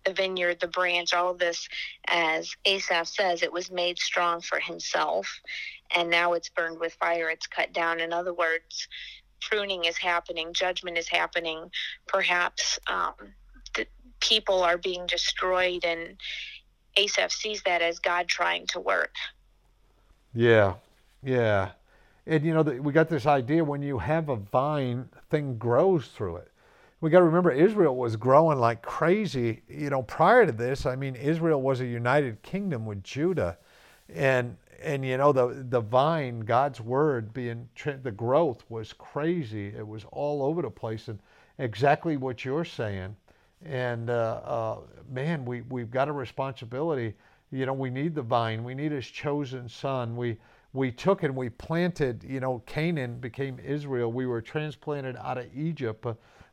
the 0.06 0.14
vineyard, 0.14 0.60
the 0.60 0.68
branch, 0.68 1.14
all 1.14 1.32
of 1.32 1.40
this, 1.40 1.68
as 2.08 2.56
Asaph 2.66 3.08
says, 3.08 3.44
it 3.44 3.54
was 3.54 3.72
made 3.72 4.00
strong 4.00 4.42
for 4.42 4.60
himself, 4.60 5.42
and 5.96 6.10
now 6.10 6.34
it's 6.34 6.50
burned 6.50 6.80
with 6.80 6.94
fire, 6.94 7.30
it's 7.30 7.48
cut 7.48 7.74
down. 7.74 8.00
In 8.00 8.14
other 8.14 8.34
words, 8.34 8.88
pruning 9.42 9.86
is 9.86 9.98
happening, 9.98 10.54
judgment 10.54 10.98
is 10.98 11.08
happening, 11.08 11.72
perhaps 12.08 12.80
um, 12.88 13.14
people 14.22 14.64
are 14.64 14.78
being 14.78 15.06
destroyed 15.08 15.84
and 15.84 16.16
Asaph 16.98 17.32
sees 17.32 17.64
that 17.64 17.82
as 17.82 18.00
God 18.00 18.28
trying 18.28 18.68
to 18.68 18.80
work. 18.80 19.16
Yeah, 20.34 20.76
yeah. 21.24 21.72
And 22.26 22.46
you 22.46 22.54
know, 22.54 22.62
we 22.62 22.94
got 22.94 23.10
this 23.10 23.26
idea 23.26 23.64
when 23.64 23.82
you 23.82 23.98
have 23.98 24.30
a 24.30 24.36
vine, 24.36 25.10
thing 25.30 25.58
grows 25.58 26.08
through 26.08 26.38
it. 26.38 26.51
We 27.02 27.10
got 27.10 27.20
to 27.20 27.26
remember 27.26 27.52
Israel 27.52 27.96
was 27.96 28.16
growing 28.16 28.60
like 28.60 28.82
crazy. 28.82 29.64
You 29.68 29.90
know, 29.90 30.04
prior 30.04 30.46
to 30.46 30.52
this, 30.52 30.86
I 30.86 30.96
mean, 30.96 31.16
Israel 31.16 31.62
was 31.62 31.82
a 31.82 31.86
united 31.86 32.42
kingdom 32.44 32.86
with 32.86 33.04
Judah, 33.04 33.58
and 34.08 34.56
and 34.84 35.04
you 35.04 35.18
know 35.18 35.32
the 35.32 35.66
the 35.70 35.82
vine, 35.82 36.42
God's 36.42 36.80
word 36.80 37.34
being 37.34 37.68
the 38.04 38.12
growth 38.12 38.64
was 38.70 38.94
crazy. 38.94 39.68
It 39.68 39.88
was 39.88 40.06
all 40.12 40.44
over 40.44 40.62
the 40.62 40.70
place, 40.70 41.08
and 41.08 41.20
exactly 41.58 42.18
what 42.18 42.46
you're 42.46 42.66
saying. 42.66 43.16
And 43.66 44.10
uh, 44.10 44.42
uh, 44.44 44.78
man, 45.10 45.46
we, 45.46 45.62
we've 45.62 45.92
got 45.92 46.08
a 46.08 46.12
responsibility. 46.12 47.14
You 47.52 47.66
know, 47.66 47.74
we 47.74 47.90
need 47.90 48.16
the 48.16 48.22
vine. 48.22 48.64
We 48.64 48.74
need 48.74 48.92
his 48.92 49.06
chosen 49.06 49.70
son. 49.70 50.16
We, 50.16 50.38
we 50.74 50.92
took 50.92 51.24
and 51.24 51.36
we 51.36 51.50
planted, 51.50 52.24
you 52.24 52.40
know, 52.40 52.64
Canaan 52.66 53.20
became 53.20 53.60
Israel. 53.60 54.12
We 54.12 54.26
were 54.26 54.42
transplanted 54.42 55.16
out 55.18 55.38
of 55.38 55.46
Egypt, 55.56 56.02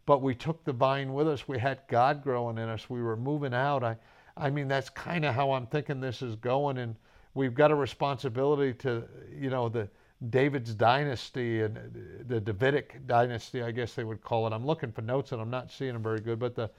but, 0.09 0.23
we 0.23 0.35
took 0.35 0.65
the 0.65 0.73
vine 0.73 1.13
with 1.13 1.29
us. 1.29 1.47
We 1.47 1.59
had 1.59 1.81
God 1.87 2.23
growing 2.23 2.57
in 2.57 2.71
us. 2.71 2.89
We 2.89 3.03
were 3.03 3.15
moving 3.15 3.53
out. 3.53 3.85
I, 3.85 3.99
I 4.39 4.49
mean, 4.49 4.67
that's 4.67 4.89
kind 4.89 5.27
of 5.27 5.35
how 5.35 5.53
I'm 5.53 5.67
thinking 5.67 6.01
this 6.01 6.23
is 6.23 6.35
going. 6.37 6.79
And 6.79 6.97
we've 7.35 7.55
got 7.55 7.71
a 7.71 7.75
responsibility 7.75 8.73
to, 8.79 9.05
you 9.39 9.51
know, 9.51 9.69
the 9.69 9.87
David's 10.31 10.75
dynasty 10.75 11.61
and 11.61 11.79
the 12.27 12.41
Davidic 12.41 13.07
dynasty, 13.07 13.63
I 13.63 13.71
guess 13.71 13.93
they 13.93 14.05
would 14.05 14.23
call 14.23 14.47
it. 14.47 14.55
I'm 14.55 14.65
looking 14.65 14.93
for 14.93 15.03
notes 15.03 15.33
and 15.33 15.43
I'm 15.43 15.51
not 15.51 15.71
seeing 15.71 15.93
them 15.93 16.03
very 16.03 16.21
good, 16.21 16.39
but 16.39 16.55
the 16.55 16.71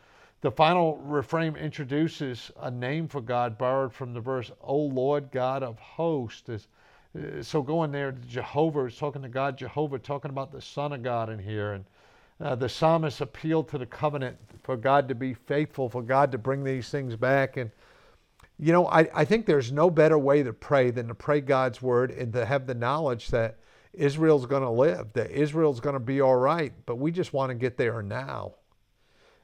the 0.41 0.51
final 0.51 0.98
refrain 0.98 1.57
introduces 1.57 2.50
a 2.62 2.71
name 2.71 3.09
for 3.09 3.19
God 3.19 3.57
borrowed 3.57 3.93
from 3.93 4.13
the 4.13 4.21
verse, 4.21 4.51
O 4.62 4.77
Lord 4.77 5.31
God 5.31 5.63
of 5.63 5.77
hosts. 5.77 6.48
Is 6.48 6.67
uh, 7.13 7.43
so 7.43 7.62
going 7.62 7.91
there 7.91 8.13
Jehovah 8.13 8.86
is 8.86 8.98
talking 8.98 9.21
to 9.21 9.29
God, 9.29 9.57
Jehovah 9.57 10.00
talking 10.00 10.31
about 10.31 10.51
the 10.51 10.62
Son 10.62 10.93
of 10.93 11.03
God 11.03 11.29
in 11.29 11.39
here, 11.39 11.74
and 11.74 11.86
uh, 12.41 12.55
the 12.55 12.69
psalmist 12.69 13.22
appealed 13.22 13.67
to 13.69 13.77
the 13.77 13.86
covenant 13.86 14.38
for 14.63 14.77
God 14.77 15.08
to 15.10 15.15
be 15.15 15.34
faithful, 15.34 15.89
for 15.89 16.01
God 16.01 16.31
to 16.31 16.38
bring 16.38 16.63
these 16.63 16.89
things 16.89 17.15
back. 17.15 17.58
And, 17.58 17.72
you 18.58 18.72
know, 18.72 18.88
I, 18.88 19.08
I 19.13 19.25
think 19.25 19.46
there's 19.46 19.72
no 19.72 19.89
better 19.89 20.17
way 20.17 20.43
to 20.43 20.53
pray 20.53 20.91
than 20.91 21.08
to 21.08 21.15
pray 21.15 21.41
God's 21.41 21.81
word 21.81 22.12
and 22.12 22.31
to 22.34 22.46
have 22.46 22.65
the 22.67 22.75
knowledge 22.75 23.27
that 23.29 23.58
Israel's 23.93 24.46
going 24.46 24.63
to 24.63 24.69
live, 24.69 25.12
that 25.13 25.31
Israel's 25.31 25.79
going 25.79 25.93
to 25.93 26.00
be 26.00 26.22
all 26.22 26.36
right, 26.36 26.74
but 26.86 26.98
we 26.98 27.12
just 27.12 27.34
want 27.34 27.50
to 27.50 27.55
get 27.55 27.77
there 27.77 28.01
now. 28.01 28.53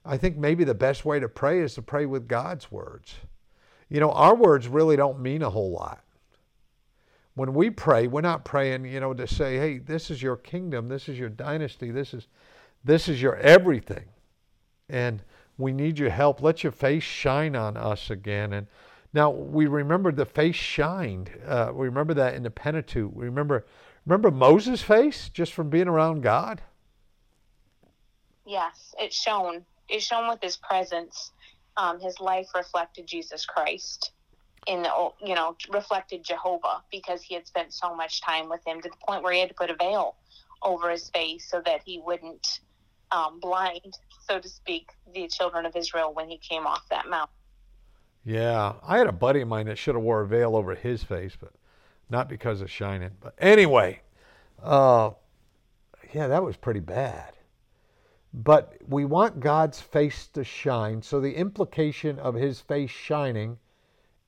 I 0.06 0.18
think 0.18 0.38
maybe 0.38 0.64
the 0.64 0.76
best 0.76 1.04
way 1.04 1.20
to 1.20 1.28
pray 1.28 1.62
is 1.62 1.74
to 1.76 1.82
pray 1.82 2.06
with 2.06 2.28
God's 2.28 2.72
words. 2.72 3.16
You 3.90 4.00
know, 4.00 4.12
our 4.12 4.36
words 4.36 4.68
really 4.68 4.96
don't 4.96 5.20
mean 5.20 5.42
a 5.42 5.50
whole 5.50 5.72
lot. 5.72 6.04
When 7.34 7.54
we 7.54 7.70
pray, 7.70 8.08
we're 8.08 8.22
not 8.22 8.46
praying, 8.46 8.86
you 8.86 9.00
know, 9.00 9.14
to 9.14 9.28
say, 9.28 9.58
hey, 9.58 9.80
this 9.80 10.10
is 10.10 10.22
your 10.22 10.38
kingdom, 10.38 10.88
this 10.88 11.10
is 11.10 11.20
your 11.20 11.30
dynasty, 11.30 11.92
this 11.92 12.14
is 12.14 12.28
this 12.86 13.10
is 13.10 13.22
your 13.22 13.36
everything. 13.38 14.06
And 14.88 15.24
we 15.58 15.74
need 15.74 15.98
your 15.98 16.12
help. 16.12 16.42
Let 16.42 16.64
your 16.64 16.72
face 16.72 17.04
shine 17.04 17.56
on 17.56 17.76
us 17.76 18.10
again. 18.10 18.54
And 18.54 18.68
now 19.14 19.32
we 19.32 19.66
remember 19.66 20.12
the 20.12 20.26
face 20.26 20.56
shined. 20.56 21.32
Uh, 21.46 21.72
we 21.74 21.88
remember 21.88 22.14
that 22.14 22.36
in 22.36 22.44
the 22.44 22.52
Pentateuch. 22.52 23.12
We 23.14 23.26
remember 23.26 23.66
remember 24.06 24.30
Moses' 24.30 24.82
face 24.82 25.30
just 25.30 25.54
from 25.54 25.70
being 25.70 25.88
around 25.88 26.22
God. 26.22 26.62
Yes, 28.46 28.94
it 29.00 29.12
shone. 29.12 29.66
It 29.90 30.04
shone 30.04 30.30
with 30.30 30.42
his 30.42 30.58
presence. 30.58 31.32
Um, 31.78 32.00
his 32.00 32.20
life 32.20 32.48
reflected 32.54 33.08
Jesus 33.08 33.46
Christ. 33.46 34.12
In 34.68 34.84
the 34.84 35.10
you 35.24 35.36
know 35.36 35.56
reflected 35.72 36.24
Jehovah 36.24 36.84
because 36.92 37.22
he 37.22 37.36
had 37.36 37.48
spent 37.48 37.74
so 37.74 37.96
much 37.96 38.22
time 38.22 38.50
with 38.50 38.66
him 38.66 38.82
to 38.82 38.90
the 38.90 38.96
point 39.08 39.24
where 39.24 39.32
he 39.32 39.40
had 39.40 39.50
to 39.50 39.56
put 39.56 39.70
a 39.70 39.76
veil 39.76 40.16
over 40.62 40.90
his 40.90 41.10
face 41.10 41.48
so 41.50 41.62
that 41.66 41.82
he 41.86 42.02
wouldn't 42.04 42.60
um, 43.12 43.40
blind, 43.40 43.98
so 44.28 44.40
to 44.40 44.50
speak, 44.50 44.90
the 45.14 45.28
children 45.28 45.66
of 45.66 45.76
Israel 45.76 46.14
when 46.14 46.30
he 46.30 46.38
came 46.38 46.66
off 46.66 46.88
that 46.90 47.10
mount. 47.10 47.30
Yeah, 48.24 48.74
I 48.82 48.98
had 48.98 49.08
a 49.08 49.12
buddy 49.12 49.42
of 49.42 49.48
mine 49.48 49.68
that 49.68 49.78
should 49.78 49.96
have 49.96 50.04
wore 50.04 50.22
a 50.22 50.28
veil 50.28 50.56
over 50.56 50.74
his 50.74 51.04
face, 51.04 51.38
but 51.40 51.52
not 52.10 52.28
because 52.28 52.62
of 52.62 52.72
shining. 52.72 53.12
But 53.20 53.36
anyway, 53.38 54.02
uh, 54.64 55.12
yeah, 56.14 56.28
that 56.28 56.44
was 56.44 56.58
pretty 56.58 56.80
bad. 56.80 57.34
But 58.34 58.78
we 58.88 59.06
want 59.06 59.40
God's 59.40 59.80
face 59.80 60.28
to 60.34 60.44
shine, 60.44 61.02
so 61.02 61.22
the 61.22 61.36
implication 61.36 62.20
of 62.20 62.36
his 62.36 62.60
face 62.60 62.90
shining 62.90 63.60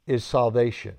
is 0.06 0.24
salvation. 0.24 0.96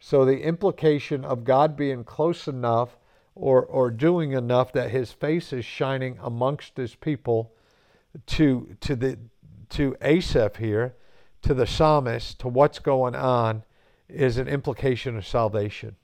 So 0.00 0.24
the 0.24 0.40
implication 0.42 1.24
of 1.24 1.44
God 1.44 1.76
being 1.76 2.04
close 2.04 2.48
enough 2.48 2.96
or, 3.38 3.64
or 3.64 3.90
doing 3.90 4.32
enough 4.32 4.72
that 4.72 4.90
his 4.90 5.12
face 5.12 5.52
is 5.52 5.64
shining 5.64 6.18
amongst 6.20 6.76
his 6.76 6.96
people 6.96 7.52
to, 8.26 8.76
to, 8.80 8.96
the, 8.96 9.18
to 9.70 9.96
Asaph 10.02 10.56
here, 10.56 10.96
to 11.42 11.54
the 11.54 11.66
psalmist, 11.66 12.40
to 12.40 12.48
what's 12.48 12.80
going 12.80 13.14
on, 13.14 13.62
is 14.08 14.38
an 14.38 14.48
implication 14.48 15.16
of 15.16 15.26
salvation. 15.26 15.94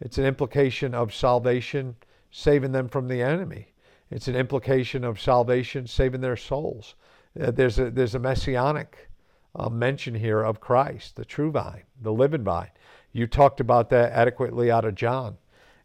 It's 0.00 0.18
an 0.18 0.24
implication 0.24 0.94
of 0.94 1.12
salvation 1.12 1.96
saving 2.30 2.72
them 2.72 2.88
from 2.88 3.08
the 3.08 3.20
enemy. 3.20 3.72
It's 4.10 4.28
an 4.28 4.36
implication 4.36 5.04
of 5.04 5.20
salvation 5.20 5.86
saving 5.88 6.20
their 6.20 6.36
souls. 6.36 6.94
Uh, 7.40 7.50
there's, 7.50 7.78
a, 7.78 7.90
there's 7.90 8.14
a 8.14 8.20
messianic 8.20 9.10
uh, 9.56 9.68
mention 9.68 10.14
here 10.14 10.42
of 10.42 10.60
Christ, 10.60 11.16
the 11.16 11.24
true 11.24 11.50
vine, 11.50 11.82
the 12.00 12.12
living 12.12 12.44
vine. 12.44 12.70
You 13.12 13.26
talked 13.26 13.60
about 13.60 13.90
that 13.90 14.12
adequately 14.12 14.70
out 14.70 14.84
of 14.84 14.94
John. 14.94 15.36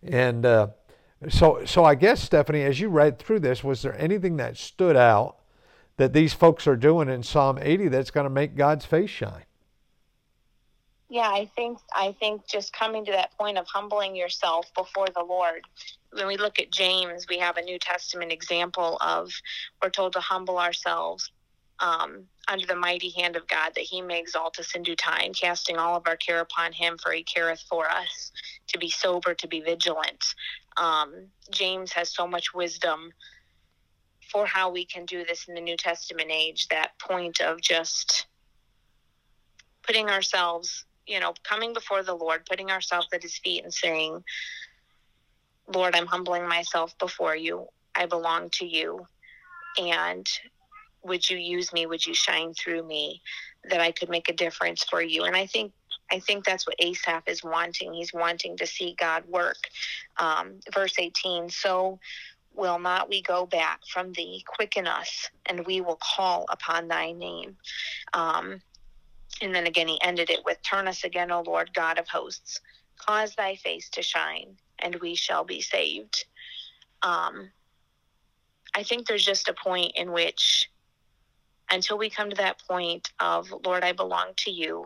And 0.01 0.45
uh, 0.45 0.67
so, 1.29 1.65
so 1.65 1.83
I 1.83 1.95
guess, 1.95 2.21
Stephanie, 2.21 2.63
as 2.63 2.79
you 2.79 2.89
read 2.89 3.19
through 3.19 3.41
this, 3.41 3.63
was 3.63 3.81
there 3.81 3.99
anything 3.99 4.37
that 4.37 4.57
stood 4.57 4.95
out 4.95 5.37
that 5.97 6.13
these 6.13 6.33
folks 6.33 6.67
are 6.67 6.75
doing 6.75 7.09
in 7.09 7.23
Psalm 7.23 7.57
80 7.61 7.89
that's 7.89 8.11
going 8.11 8.25
to 8.25 8.29
make 8.29 8.55
God's 8.55 8.85
face 8.85 9.09
shine? 9.09 9.43
Yeah, 11.09 11.29
I 11.29 11.49
think 11.55 11.79
I 11.93 12.11
think 12.19 12.45
just 12.47 12.73
coming 12.73 13.05
to 13.05 13.13
that 13.13 13.37
point 13.37 13.57
of 13.57 13.65
humbling 13.65 14.13
yourself 14.13 14.69
before 14.75 15.07
the 15.15 15.23
Lord. 15.23 15.61
When 16.11 16.27
we 16.27 16.35
look 16.35 16.59
at 16.59 16.69
James, 16.69 17.25
we 17.29 17.37
have 17.37 17.55
a 17.55 17.61
New 17.61 17.79
Testament 17.79 18.33
example 18.33 18.97
of 18.99 19.31
we're 19.81 19.89
told 19.89 20.13
to 20.13 20.19
humble 20.19 20.59
ourselves 20.59 21.31
um, 21.79 22.23
under 22.47 22.65
the 22.65 22.75
mighty 22.75 23.09
hand 23.11 23.35
of 23.35 23.47
God, 23.47 23.73
that 23.75 23.83
he 23.83 24.01
may 24.01 24.19
exalt 24.19 24.59
us 24.59 24.75
in 24.75 24.83
due 24.83 24.95
time, 24.95 25.33
casting 25.33 25.77
all 25.77 25.95
of 25.95 26.07
our 26.07 26.17
care 26.17 26.39
upon 26.39 26.73
him, 26.73 26.97
for 26.97 27.11
he 27.11 27.23
careth 27.23 27.63
for 27.69 27.89
us, 27.89 28.31
to 28.67 28.77
be 28.77 28.89
sober, 28.89 29.33
to 29.35 29.47
be 29.47 29.61
vigilant. 29.61 30.23
Um, 30.77 31.27
James 31.51 31.91
has 31.93 32.13
so 32.13 32.27
much 32.27 32.53
wisdom 32.53 33.11
for 34.31 34.45
how 34.45 34.69
we 34.69 34.85
can 34.85 35.05
do 35.05 35.23
this 35.25 35.47
in 35.47 35.55
the 35.55 35.61
New 35.61 35.77
Testament 35.77 36.29
age, 36.31 36.67
that 36.67 36.91
point 36.99 37.39
of 37.41 37.61
just 37.61 38.27
putting 39.83 40.09
ourselves, 40.09 40.85
you 41.05 41.19
know, 41.19 41.33
coming 41.43 41.73
before 41.73 42.03
the 42.03 42.13
Lord, 42.13 42.45
putting 42.45 42.69
ourselves 42.69 43.07
at 43.13 43.23
his 43.23 43.37
feet 43.37 43.63
and 43.63 43.73
saying, 43.73 44.23
Lord, 45.73 45.95
I'm 45.95 46.05
humbling 46.05 46.47
myself 46.47 46.97
before 46.97 47.35
you. 47.35 47.67
I 47.95 48.05
belong 48.05 48.49
to 48.53 48.65
you. 48.65 49.07
And 49.77 50.27
would 51.03 51.29
you 51.29 51.37
use 51.37 51.71
me? 51.73 51.85
Would 51.85 52.05
you 52.05 52.13
shine 52.13 52.53
through 52.53 52.83
me 52.83 53.21
that 53.69 53.81
i 53.81 53.91
could 53.91 54.09
make 54.09 54.29
a 54.29 54.33
difference 54.33 54.83
for 54.83 55.01
you? 55.01 55.23
And 55.23 55.35
i 55.35 55.45
think 55.45 55.71
i 56.11 56.19
think 56.19 56.45
that's 56.45 56.65
what 56.67 56.75
asaph 56.79 57.23
is 57.27 57.43
wanting. 57.43 57.93
He's 57.93 58.13
wanting 58.13 58.57
to 58.57 58.67
see 58.67 58.95
god 58.99 59.25
work 59.27 59.57
um, 60.17 60.59
verse 60.73 60.95
18 60.97 61.49
so 61.49 61.99
will 62.53 62.79
not 62.79 63.09
we 63.09 63.21
go 63.21 63.45
back 63.45 63.81
from 63.91 64.11
thee 64.13 64.43
quicken 64.47 64.87
us 64.87 65.29
and 65.45 65.65
we 65.65 65.79
will 65.81 65.99
call 66.01 66.45
upon 66.49 66.87
thy 66.87 67.11
name. 67.11 67.55
Um, 68.13 68.61
and 69.41 69.53
then 69.53 69.67
again 69.67 69.87
he 69.87 70.01
ended 70.01 70.29
it 70.29 70.43
with 70.45 70.61
turn 70.63 70.87
us 70.87 71.03
again 71.03 71.31
o 71.31 71.41
lord 71.41 71.73
god 71.73 71.99
of 71.99 72.07
hosts. 72.07 72.59
Cause 72.97 73.35
thy 73.35 73.55
face 73.55 73.89
to 73.89 74.01
shine 74.01 74.57
and 74.79 74.95
we 74.95 75.13
shall 75.15 75.43
be 75.43 75.61
saved. 75.61 76.25
Um, 77.03 77.51
i 78.75 78.83
think 78.83 79.07
there's 79.07 79.25
just 79.25 79.47
a 79.49 79.53
point 79.53 79.91
in 79.95 80.11
which 80.11 80.69
until 81.71 81.97
we 81.97 82.09
come 82.09 82.29
to 82.29 82.35
that 82.37 82.61
point 82.67 83.09
of, 83.19 83.53
Lord, 83.65 83.83
I 83.83 83.91
belong 83.91 84.31
to 84.37 84.51
you. 84.51 84.85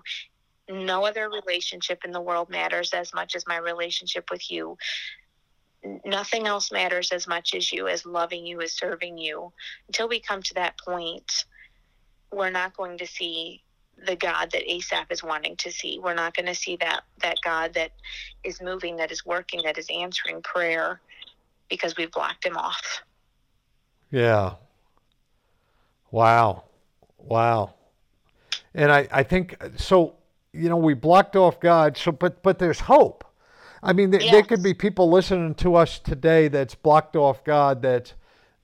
No 0.69 1.05
other 1.05 1.29
relationship 1.29 2.03
in 2.05 2.11
the 2.11 2.21
world 2.21 2.49
matters 2.49 2.93
as 2.93 3.13
much 3.13 3.35
as 3.35 3.45
my 3.47 3.57
relationship 3.57 4.25
with 4.31 4.49
you. 4.49 4.77
Nothing 6.05 6.45
else 6.47 6.71
matters 6.71 7.11
as 7.11 7.27
much 7.27 7.53
as 7.55 7.71
you, 7.71 7.87
as 7.87 8.05
loving 8.05 8.45
you, 8.45 8.61
as 8.61 8.73
serving 8.73 9.17
you. 9.17 9.51
Until 9.87 10.07
we 10.07 10.19
come 10.19 10.41
to 10.43 10.53
that 10.55 10.79
point, 10.79 11.45
we're 12.31 12.51
not 12.51 12.77
going 12.77 12.97
to 12.99 13.07
see 13.07 13.63
the 14.05 14.15
God 14.15 14.51
that 14.51 14.71
Asaph 14.71 15.07
is 15.09 15.23
wanting 15.23 15.55
to 15.57 15.71
see. 15.71 15.99
We're 16.01 16.13
not 16.13 16.35
going 16.35 16.45
to 16.45 16.55
see 16.55 16.77
that 16.77 17.01
that 17.21 17.37
God 17.43 17.73
that 17.73 17.91
is 18.43 18.61
moving, 18.61 18.95
that 18.97 19.11
is 19.11 19.25
working, 19.25 19.61
that 19.63 19.77
is 19.77 19.87
answering 19.93 20.41
prayer 20.41 21.01
because 21.69 21.95
we've 21.97 22.11
blocked 22.11 22.45
him 22.45 22.57
off. 22.57 23.01
Yeah. 24.11 24.55
Wow. 26.11 26.63
Wow. 27.23 27.73
And 28.73 28.91
I, 28.91 29.07
I 29.11 29.23
think 29.23 29.57
so, 29.77 30.15
you 30.53 30.69
know, 30.69 30.77
we 30.77 30.93
blocked 30.93 31.35
off 31.35 31.59
God, 31.59 31.97
so 31.97 32.11
but 32.11 32.41
but 32.41 32.59
there's 32.59 32.81
hope. 32.81 33.25
I 33.83 33.93
mean, 33.93 34.11
there, 34.11 34.21
yes. 34.21 34.31
there 34.31 34.43
could 34.43 34.63
be 34.63 34.73
people 34.73 35.09
listening 35.09 35.55
to 35.55 35.75
us 35.75 35.99
today 35.99 36.47
that's 36.47 36.75
blocked 36.75 37.15
off 37.15 37.43
God, 37.43 37.81
that's 37.81 38.13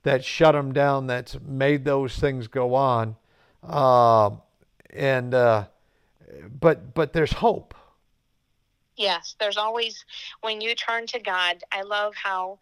that 0.04 0.24
shut 0.24 0.54
them 0.54 0.74
down, 0.74 1.08
that's 1.08 1.38
made 1.41 1.84
those 1.84 2.17
things 2.17 2.48
go 2.48 2.76
on, 2.76 3.15
uh, 3.63 4.30
and 4.91 5.34
uh, 5.34 5.65
but 6.60 6.93
but 6.93 7.13
there's 7.13 7.34
hope. 7.34 7.74
Yes, 8.96 9.36
there's 9.39 9.58
always 9.58 10.06
when 10.41 10.62
you 10.62 10.74
turn 10.76 11.06
to 11.08 11.20
God. 11.20 11.63
I 11.72 11.82
love 11.82 12.13
how 12.15 12.60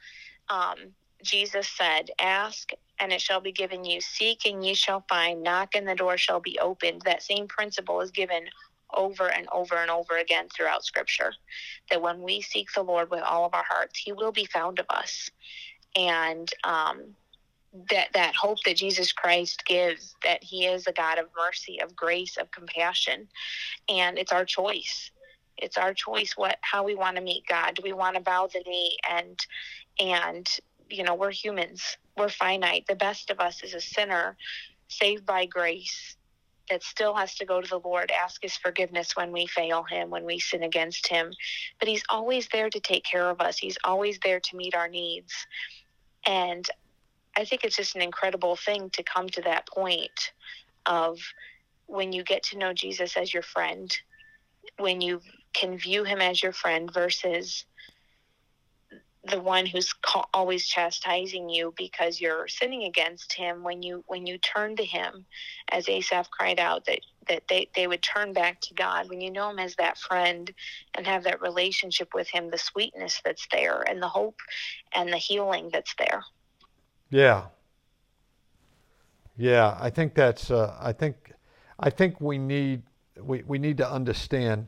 um, 0.49 0.77
Jesus 1.23 1.67
said, 1.67 2.09
"Ask 2.19 2.71
and 2.99 3.11
it 3.11 3.21
shall 3.21 3.41
be 3.41 3.51
given 3.51 3.83
you. 3.83 4.01
Seek 4.01 4.45
and 4.45 4.65
ye 4.65 4.73
shall 4.73 5.03
find. 5.09 5.43
Knock 5.43 5.75
and 5.75 5.87
the 5.87 5.95
door 5.95 6.17
shall 6.17 6.39
be 6.39 6.57
opened. 6.59 7.01
That 7.05 7.23
same 7.23 7.47
principle 7.47 8.01
is 8.01 8.11
given 8.11 8.45
over 8.93 9.31
and 9.31 9.47
over 9.51 9.75
and 9.75 9.91
over 9.91 10.17
again 10.17 10.47
throughout 10.55 10.85
Scripture. 10.85 11.33
That 11.89 12.01
when 12.01 12.21
we 12.21 12.41
seek 12.41 12.69
the 12.73 12.83
Lord 12.83 13.09
with 13.09 13.21
all 13.21 13.45
of 13.45 13.53
our 13.53 13.65
hearts, 13.67 13.99
He 13.99 14.11
will 14.11 14.31
be 14.31 14.45
found 14.45 14.79
of 14.79 14.85
us. 14.89 15.29
And 15.95 16.49
um, 16.63 17.15
that 17.89 18.07
that 18.13 18.35
hope 18.35 18.59
that 18.65 18.77
Jesus 18.77 19.11
Christ 19.11 19.65
gives, 19.65 20.15
that 20.23 20.43
He 20.43 20.65
is 20.65 20.87
a 20.87 20.93
God 20.93 21.17
of 21.19 21.27
mercy, 21.35 21.81
of 21.81 21.95
grace, 21.95 22.37
of 22.37 22.51
compassion, 22.51 23.27
and 23.89 24.17
it's 24.17 24.31
our 24.31 24.45
choice. 24.45 25.11
It's 25.57 25.77
our 25.77 25.93
choice 25.93 26.33
what 26.35 26.57
how 26.61 26.83
we 26.83 26.95
want 26.95 27.15
to 27.17 27.21
meet 27.21 27.45
God. 27.47 27.75
Do 27.75 27.81
we 27.83 27.93
want 27.93 28.15
to 28.15 28.21
bow 28.21 28.47
the 28.51 28.63
knee 28.65 28.97
and 29.09 29.39
and 29.99 30.49
you 30.89 31.03
know 31.03 31.15
we're 31.15 31.31
humans 31.31 31.97
we're 32.17 32.29
finite. 32.29 32.85
The 32.87 32.95
best 32.95 33.29
of 33.29 33.39
us 33.39 33.63
is 33.63 33.73
a 33.73 33.81
sinner 33.81 34.37
saved 34.87 35.25
by 35.25 35.45
grace 35.45 36.15
that 36.69 36.83
still 36.83 37.13
has 37.13 37.35
to 37.35 37.45
go 37.45 37.61
to 37.61 37.67
the 37.67 37.79
Lord, 37.79 38.11
ask 38.11 38.41
his 38.41 38.55
forgiveness 38.55 39.15
when 39.15 39.31
we 39.31 39.45
fail 39.45 39.83
him, 39.83 40.09
when 40.09 40.25
we 40.25 40.39
sin 40.39 40.63
against 40.63 41.07
him. 41.07 41.31
But 41.79 41.87
he's 41.87 42.03
always 42.09 42.47
there 42.47 42.69
to 42.69 42.79
take 42.79 43.03
care 43.03 43.29
of 43.29 43.39
us. 43.39 43.57
He's 43.57 43.77
always 43.83 44.19
there 44.23 44.39
to 44.39 44.55
meet 44.55 44.75
our 44.75 44.87
needs. 44.87 45.33
And 46.25 46.67
I 47.37 47.45
think 47.45 47.63
it's 47.63 47.75
just 47.75 47.95
an 47.95 48.01
incredible 48.01 48.55
thing 48.55 48.89
to 48.91 49.03
come 49.03 49.29
to 49.29 49.41
that 49.43 49.67
point 49.67 50.31
of 50.85 51.19
when 51.87 52.11
you 52.11 52.23
get 52.23 52.41
to 52.43 52.57
know 52.57 52.73
Jesus 52.73 53.15
as 53.15 53.33
your 53.33 53.43
friend, 53.43 53.95
when 54.79 55.01
you 55.01 55.21
can 55.53 55.77
view 55.77 56.03
him 56.03 56.19
as 56.19 56.41
your 56.41 56.51
friend 56.51 56.91
versus 56.91 57.65
the 59.29 59.39
one 59.39 59.65
who's 59.65 59.91
ca- 59.93 60.25
always 60.33 60.67
chastising 60.67 61.49
you 61.49 61.73
because 61.77 62.21
you're 62.21 62.47
sinning 62.47 62.83
against 62.83 63.33
him 63.33 63.63
when 63.63 63.81
you 63.81 64.03
when 64.07 64.25
you 64.25 64.37
turn 64.37 64.75
to 64.75 64.85
him 64.85 65.25
as 65.69 65.89
asaph 65.89 66.29
cried 66.29 66.59
out 66.59 66.85
that 66.85 66.99
that 67.27 67.43
they, 67.49 67.67
they 67.75 67.87
would 67.87 68.03
turn 68.03 68.33
back 68.33 68.61
to 68.61 68.73
god 68.73 69.09
when 69.09 69.21
you 69.21 69.31
know 69.31 69.49
him 69.49 69.59
as 69.59 69.75
that 69.75 69.97
friend 69.97 70.51
and 70.95 71.07
have 71.07 71.23
that 71.23 71.41
relationship 71.41 72.09
with 72.13 72.27
him 72.27 72.49
the 72.49 72.57
sweetness 72.57 73.21
that's 73.25 73.47
there 73.51 73.83
and 73.87 74.01
the 74.01 74.07
hope 74.07 74.39
and 74.93 75.11
the 75.11 75.17
healing 75.17 75.69
that's 75.71 75.95
there. 75.97 76.23
Yeah. 77.09 77.45
Yeah 79.37 79.77
i 79.79 79.89
think 79.89 80.13
that's 80.13 80.51
uh, 80.51 80.75
i 80.79 80.91
think 80.91 81.33
i 81.79 81.89
think 81.89 82.21
we 82.21 82.37
need 82.37 82.83
we, 83.21 83.43
we 83.43 83.57
need 83.57 83.77
to 83.77 83.89
understand 83.89 84.67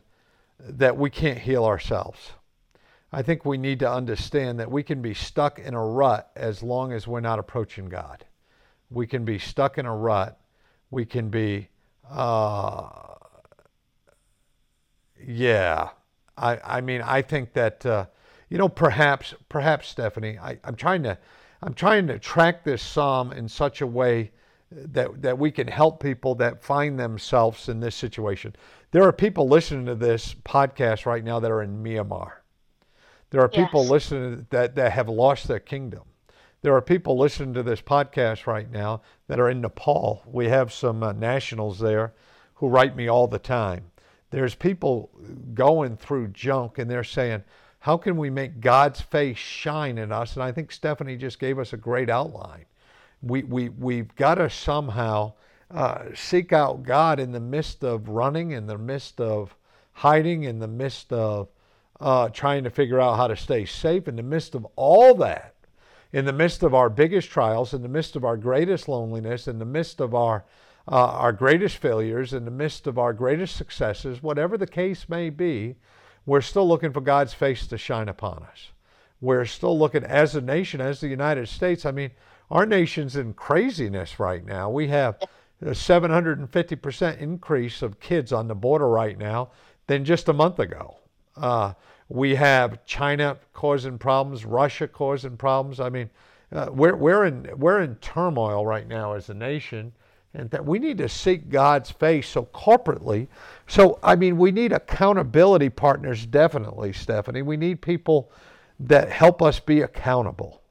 that 0.59 0.97
we 0.97 1.09
can't 1.09 1.37
heal 1.39 1.65
ourselves 1.65 2.31
I 3.11 3.21
think 3.21 3.45
we 3.45 3.57
need 3.57 3.79
to 3.79 3.91
understand 3.91 4.59
that 4.59 4.69
we 4.69 4.83
can 4.83 5.01
be 5.01 5.13
stuck 5.13 5.59
in 5.59 5.73
a 5.73 5.83
rut 5.83 6.29
as 6.35 6.61
long 6.61 6.91
as 6.91 7.07
we're 7.07 7.21
not 7.21 7.39
approaching 7.39 7.87
God. 7.87 8.25
We 8.89 9.07
can 9.07 9.23
be 9.23 9.39
stuck 9.39 9.77
in 9.77 9.85
a 9.85 9.95
rut. 9.95 10.39
We 10.91 11.05
can 11.05 11.29
be, 11.29 11.69
uh, 12.09 12.89
yeah. 15.25 15.89
I, 16.37 16.59
I 16.63 16.81
mean, 16.81 17.01
I 17.01 17.21
think 17.21 17.53
that, 17.53 17.85
uh, 17.85 18.05
you 18.49 18.57
know, 18.57 18.69
perhaps, 18.69 19.33
perhaps 19.49 19.87
Stephanie, 19.87 20.37
I, 20.37 20.59
I'm 20.63 20.75
trying 20.75 21.03
to, 21.03 21.17
I'm 21.61 21.73
trying 21.73 22.07
to 22.07 22.19
track 22.19 22.63
this 22.63 22.81
psalm 22.83 23.31
in 23.31 23.47
such 23.47 23.81
a 23.81 23.87
way 23.87 24.31
that 24.69 25.21
that 25.21 25.37
we 25.37 25.49
can 25.51 25.67
help 25.67 26.01
people 26.01 26.35
that 26.35 26.61
find 26.61 26.99
themselves 26.99 27.69
in 27.69 27.79
this 27.79 27.95
situation. 27.95 28.55
There 28.91 29.03
are 29.03 29.13
people 29.13 29.47
listening 29.47 29.85
to 29.85 29.95
this 29.95 30.35
podcast 30.43 31.05
right 31.05 31.23
now 31.23 31.39
that 31.39 31.51
are 31.51 31.63
in 31.63 31.83
Myanmar. 31.83 32.31
There 33.29 33.41
are 33.41 33.49
people 33.49 33.85
listening 33.85 34.47
that, 34.51 34.75
that 34.75 34.93
have 34.93 35.09
lost 35.09 35.47
their 35.47 35.59
kingdom. 35.59 36.03
There 36.61 36.75
are 36.75 36.81
people 36.81 37.17
listening 37.17 37.53
to 37.55 37.63
this 37.63 37.81
podcast 37.81 38.47
right 38.47 38.71
now 38.71 39.01
that 39.27 39.39
are 39.39 39.49
in 39.49 39.61
Nepal. 39.61 40.23
We 40.25 40.47
have 40.47 40.73
some 40.73 41.03
uh, 41.03 41.11
nationals 41.13 41.79
there 41.79 42.13
who 42.55 42.67
write 42.67 42.95
me 42.95 43.07
all 43.07 43.27
the 43.27 43.39
time. 43.39 43.91
There's 44.31 44.55
people 44.55 45.09
going 45.53 45.97
through 45.97 46.29
junk 46.29 46.79
and 46.79 46.89
they're 46.89 47.03
saying, 47.03 47.43
how 47.79 47.97
can 47.97 48.17
we 48.17 48.29
make 48.29 48.59
God's 48.59 49.01
face 49.01 49.37
shine 49.37 49.97
in 49.97 50.11
us? 50.11 50.33
And 50.33 50.43
I 50.43 50.51
think 50.51 50.71
Stephanie 50.71 51.15
just 51.15 51.39
gave 51.39 51.59
us 51.59 51.73
a 51.73 51.77
great 51.77 52.09
outline. 52.09 52.65
We, 53.21 53.43
we, 53.43 53.69
we've 53.69 54.13
got 54.15 54.35
to 54.35 54.49
somehow 54.49 55.33
uh, 55.69 56.05
seek 56.15 56.53
out 56.53 56.83
God 56.83 57.19
in 57.19 57.31
the 57.31 57.39
midst 57.39 57.83
of 57.83 58.09
running, 58.09 58.51
in 58.51 58.67
the 58.67 58.77
midst 58.77 59.21
of 59.21 59.55
hiding, 59.93 60.43
in 60.43 60.59
the 60.59 60.67
midst 60.67 61.13
of 61.13 61.49
uh, 61.99 62.29
trying 62.29 62.63
to 62.63 62.69
figure 62.69 62.99
out 62.99 63.17
how 63.17 63.27
to 63.27 63.36
stay 63.36 63.65
safe 63.65 64.07
in 64.07 64.15
the 64.15 64.23
midst 64.23 64.55
of 64.55 64.65
all 64.75 65.15
that, 65.15 65.55
in 66.12 66.25
the 66.25 66.33
midst 66.33 66.63
of 66.63 66.73
our 66.73 66.89
biggest 66.89 67.29
trials, 67.29 67.73
in 67.73 67.81
the 67.81 67.88
midst 67.88 68.15
of 68.15 68.23
our 68.23 68.38
greatest 68.38 68.88
loneliness, 68.88 69.47
in 69.47 69.60
the 69.60 69.65
midst 69.65 69.99
of 69.99 70.13
our 70.13 70.45
uh, 70.89 70.95
our 70.95 71.33
greatest 71.33 71.77
failures, 71.77 72.31
in 72.31 72.45
the 72.45 72.51
midst 72.51 72.88
of 72.88 72.97
our 72.97 73.12
greatest 73.12 73.57
successes, 73.57 74.23
whatever 74.23 74.57
the 74.57 74.65
case 74.65 75.10
may 75.10 75.29
be, 75.29 75.75
we're 76.25 76.39
still 76.39 76.65
looking 76.65 76.93
for 76.93 77.01
God's 77.01 77.33
face 77.33 77.67
to 77.67 77.77
shine 77.77 78.07
upon 78.07 78.43
us. 78.43 78.71
We're 79.19 79.45
still 79.45 79.77
looking 79.77 80.05
as 80.05 80.36
a 80.36 80.41
nation, 80.41 80.79
as 80.79 81.01
the 81.01 81.10
United 81.10 81.49
States. 81.49 81.86
I 81.86 81.91
mean, 81.91 82.12
our 82.49 82.65
nation's 82.65 83.17
in 83.17 83.33
craziness 83.33 84.19
right 84.19 84.45
now. 84.45 84.69
We 84.69 84.88
have 84.88 85.17
a 85.62 85.71
750% 85.71 87.17
increase 87.17 87.81
of 87.81 87.99
kids 87.99 88.31
on 88.31 88.47
the 88.47 88.55
border 88.55 88.88
right 88.88 89.17
now 89.17 89.49
than 89.88 90.05
just 90.05 90.29
a 90.29 90.33
month 90.33 90.60
ago. 90.60 90.97
Uh, 91.38 91.73
we 92.10 92.36
have 92.36 92.86
China 92.86 93.38
causing 93.54 93.97
problems, 93.97 94.45
Russia 94.45 94.88
causing 94.88 95.38
problems. 95.38 95.80
I 95.80 95.89
mean, 95.89 96.10
uh, 96.52 96.69
we're, 96.71 96.95
we're, 96.95 97.26
in, 97.26 97.50
we're 97.58 97.82
in 97.82 97.95
turmoil 97.95 98.65
right 98.65 98.88
now 98.88 99.13
as 99.13 99.30
a 99.30 99.34
nation, 99.34 99.91
and 100.34 100.50
that 100.52 100.65
we 100.65 100.80
need 100.80 100.97
to 101.00 101.10
seek 101.10 101.50
God's 101.50 101.91
face 101.91 102.30
so 102.30 102.45
corporately. 102.54 103.28
So, 103.67 104.00
I 104.04 104.15
mean, 104.15 104.38
we 104.38 104.52
need 104.52 104.71
accountability 104.71 105.69
partners, 105.69 106.26
definitely, 106.26 106.93
Stephanie. 106.93 107.41
We 107.41 107.58
need 107.58 107.82
people 107.82 108.32
that 108.80 109.10
help 109.10 109.41
us 109.41 109.60
be 109.60 109.82
accountable. 109.82 110.62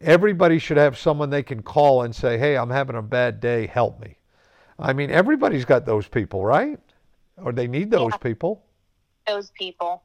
Everybody 0.00 0.58
should 0.58 0.76
have 0.76 0.96
someone 0.96 1.30
they 1.30 1.42
can 1.42 1.62
call 1.62 2.02
and 2.02 2.14
say, 2.14 2.38
hey, 2.38 2.56
I'm 2.56 2.70
having 2.70 2.96
a 2.96 3.02
bad 3.02 3.40
day, 3.40 3.66
help 3.66 4.00
me. 4.00 4.16
I 4.78 4.92
mean, 4.92 5.10
everybody's 5.10 5.64
got 5.64 5.84
those 5.86 6.06
people, 6.06 6.44
right? 6.44 6.78
Or 7.36 7.52
they 7.52 7.66
need 7.66 7.90
those 7.90 8.12
yeah. 8.12 8.18
people 8.18 8.62
those 9.28 9.50
people. 9.50 10.02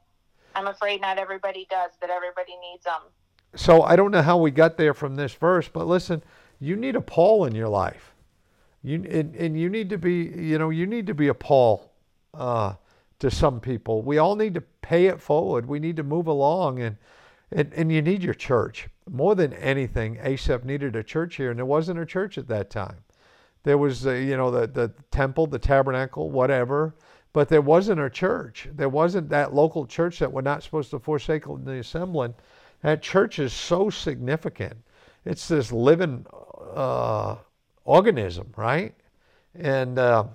I'm 0.54 0.66
afraid 0.66 1.00
not 1.00 1.18
everybody 1.18 1.66
does, 1.70 1.92
but 2.00 2.10
everybody 2.10 2.52
needs 2.70 2.84
them. 2.84 3.00
So 3.56 3.82
I 3.82 3.96
don't 3.96 4.10
know 4.10 4.22
how 4.22 4.36
we 4.36 4.50
got 4.50 4.76
there 4.76 4.94
from 4.94 5.16
this 5.16 5.32
verse, 5.34 5.68
but 5.68 5.86
listen, 5.86 6.22
you 6.60 6.76
need 6.76 6.96
a 6.96 7.00
Paul 7.00 7.46
in 7.46 7.54
your 7.54 7.68
life. 7.68 8.14
You 8.82 8.96
and, 8.96 9.34
and 9.34 9.58
you 9.58 9.68
need 9.68 9.88
to 9.90 9.98
be, 9.98 10.32
you 10.36 10.58
know, 10.58 10.70
you 10.70 10.86
need 10.86 11.06
to 11.06 11.14
be 11.14 11.28
a 11.28 11.34
Paul 11.34 11.92
uh, 12.34 12.74
to 13.20 13.30
some 13.30 13.60
people. 13.60 14.02
We 14.02 14.18
all 14.18 14.36
need 14.36 14.54
to 14.54 14.60
pay 14.60 15.06
it 15.06 15.20
forward. 15.20 15.66
We 15.66 15.78
need 15.78 15.96
to 15.96 16.02
move 16.02 16.26
along, 16.26 16.80
and 16.80 16.96
and, 17.50 17.72
and 17.72 17.90
you 17.90 18.02
need 18.02 18.22
your 18.22 18.34
church 18.34 18.88
more 19.10 19.34
than 19.34 19.52
anything. 19.54 20.18
Asaph 20.22 20.64
needed 20.64 20.96
a 20.96 21.02
church 21.02 21.36
here, 21.36 21.50
and 21.50 21.58
there 21.58 21.66
wasn't 21.66 21.98
a 21.98 22.06
church 22.06 22.36
at 22.36 22.48
that 22.48 22.70
time. 22.70 22.98
There 23.62 23.78
was, 23.78 24.06
uh, 24.06 24.12
you 24.12 24.36
know, 24.36 24.50
the 24.50 24.66
the 24.66 24.92
temple, 25.10 25.46
the 25.46 25.58
tabernacle, 25.58 26.30
whatever 26.30 26.94
but 27.34 27.48
there 27.48 27.60
wasn't 27.60 28.00
a 28.00 28.08
church. 28.08 28.68
There 28.72 28.88
wasn't 28.88 29.28
that 29.30 29.52
local 29.52 29.86
church 29.86 30.20
that 30.20 30.32
we're 30.32 30.40
not 30.40 30.62
supposed 30.62 30.90
to 30.92 31.00
forsake 31.00 31.46
in 31.46 31.64
the 31.64 31.80
assembling. 31.80 32.32
That 32.82 33.02
church 33.02 33.40
is 33.40 33.52
so 33.52 33.90
significant. 33.90 34.76
It's 35.24 35.48
this 35.48 35.72
living 35.72 36.24
uh, 36.72 37.36
organism, 37.84 38.52
right? 38.56 38.94
And 39.54 39.98
uh, 39.98 40.26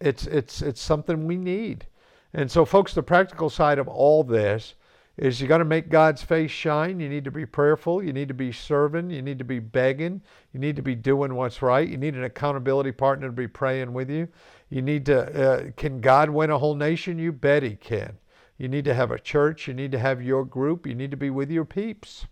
it's 0.00 0.26
it's 0.28 0.62
it's 0.62 0.80
something 0.80 1.26
we 1.26 1.36
need. 1.36 1.86
And 2.32 2.48
so, 2.48 2.64
folks, 2.64 2.94
the 2.94 3.02
practical 3.02 3.50
side 3.50 3.80
of 3.80 3.88
all 3.88 4.22
this 4.22 4.74
is 5.16 5.40
you 5.40 5.48
got 5.48 5.58
to 5.58 5.64
make 5.64 5.88
God's 5.88 6.22
face 6.22 6.52
shine. 6.52 7.00
You 7.00 7.08
need 7.08 7.24
to 7.24 7.32
be 7.32 7.44
prayerful. 7.44 8.04
You 8.04 8.12
need 8.12 8.28
to 8.28 8.34
be 8.34 8.52
serving. 8.52 9.10
You 9.10 9.20
need 9.20 9.38
to 9.38 9.44
be 9.44 9.58
begging. 9.58 10.22
You 10.52 10.60
need 10.60 10.76
to 10.76 10.82
be 10.82 10.94
doing 10.94 11.34
what's 11.34 11.60
right. 11.60 11.88
You 11.88 11.96
need 11.96 12.14
an 12.14 12.22
accountability 12.22 12.92
partner 12.92 13.26
to 13.26 13.32
be 13.32 13.48
praying 13.48 13.92
with 13.92 14.08
you. 14.08 14.28
You 14.70 14.82
need 14.82 15.06
to, 15.06 15.18
uh, 15.18 15.70
can 15.76 16.00
God 16.00 16.30
win 16.30 16.50
a 16.50 16.58
whole 16.58 16.74
nation? 16.74 17.18
You 17.18 17.32
bet 17.32 17.62
He 17.62 17.76
can. 17.76 18.18
You 18.58 18.68
need 18.68 18.84
to 18.84 18.94
have 18.94 19.10
a 19.10 19.18
church. 19.18 19.68
You 19.68 19.74
need 19.74 19.92
to 19.92 19.98
have 19.98 20.20
your 20.20 20.44
group. 20.44 20.86
You 20.86 20.94
need 20.94 21.10
to 21.12 21.16
be 21.16 21.30
with 21.30 21.50
your 21.50 21.64
peeps. 21.64 22.26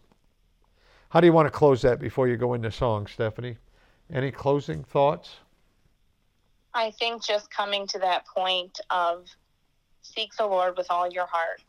How 1.11 1.21
do 1.21 1.27
you 1.27 1.33
want 1.33 1.47
to 1.47 1.57
close 1.57 1.83
that 1.83 2.01
before 2.01 2.29
you 2.29 2.37
go 2.37 2.53
into 2.55 2.71
song, 2.71 3.07
Stephanie? 3.07 3.59
Any 4.13 4.31
closing 4.31 4.85
thoughts? 4.85 5.37
I 6.75 6.91
think 6.91 7.25
just 7.25 7.51
coming 7.51 7.87
to 7.89 7.99
that 8.01 8.27
point 8.27 8.79
of 8.91 9.27
seek 10.03 10.35
the 10.37 10.47
Lord 10.47 10.77
with 10.77 10.89
all 10.91 11.09
your 11.11 11.27
heart 11.27 11.63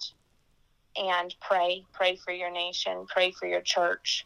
and 0.97 1.33
pray. 1.39 1.85
Pray 1.93 2.17
for 2.17 2.33
your 2.33 2.51
nation. 2.51 3.05
Pray 3.07 3.31
for 3.31 3.47
your 3.47 3.61
church. 3.61 4.25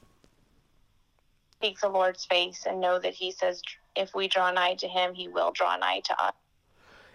Seek 1.62 1.80
the 1.80 1.90
Lord's 1.90 2.26
face 2.26 2.66
and 2.66 2.80
know 2.80 2.98
that 2.98 3.14
He 3.14 3.32
says 3.32 3.62
if 3.96 4.14
we 4.16 4.28
draw 4.28 4.52
nigh 4.52 4.76
to 4.76 4.88
him, 4.88 5.14
he 5.14 5.28
will 5.28 5.52
draw 5.52 5.76
nigh 5.78 6.02
to 6.06 6.24
us. 6.24 6.34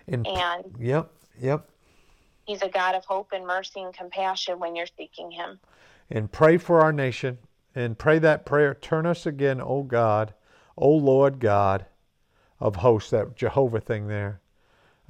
And, 0.08 0.26
and 0.26 0.64
yep, 0.78 1.10
yep. 1.40 1.68
He's 2.46 2.62
a 2.62 2.68
God 2.68 2.94
of 2.94 3.04
hope 3.04 3.30
and 3.32 3.46
mercy 3.46 3.82
and 3.82 3.92
compassion 3.92 4.58
when 4.58 4.76
you're 4.76 4.86
seeking 4.96 5.30
him. 5.30 5.58
And 6.10 6.30
pray 6.30 6.58
for 6.58 6.80
our 6.80 6.92
nation 6.92 7.38
and 7.74 7.98
pray 7.98 8.18
that 8.20 8.46
prayer. 8.46 8.74
Turn 8.74 9.04
us 9.04 9.26
again, 9.26 9.60
O 9.60 9.82
God, 9.82 10.32
O 10.76 10.90
Lord 10.90 11.40
God 11.40 11.86
of 12.60 12.76
hosts, 12.76 13.10
that 13.10 13.36
Jehovah 13.36 13.80
thing 13.80 14.06
there. 14.06 14.40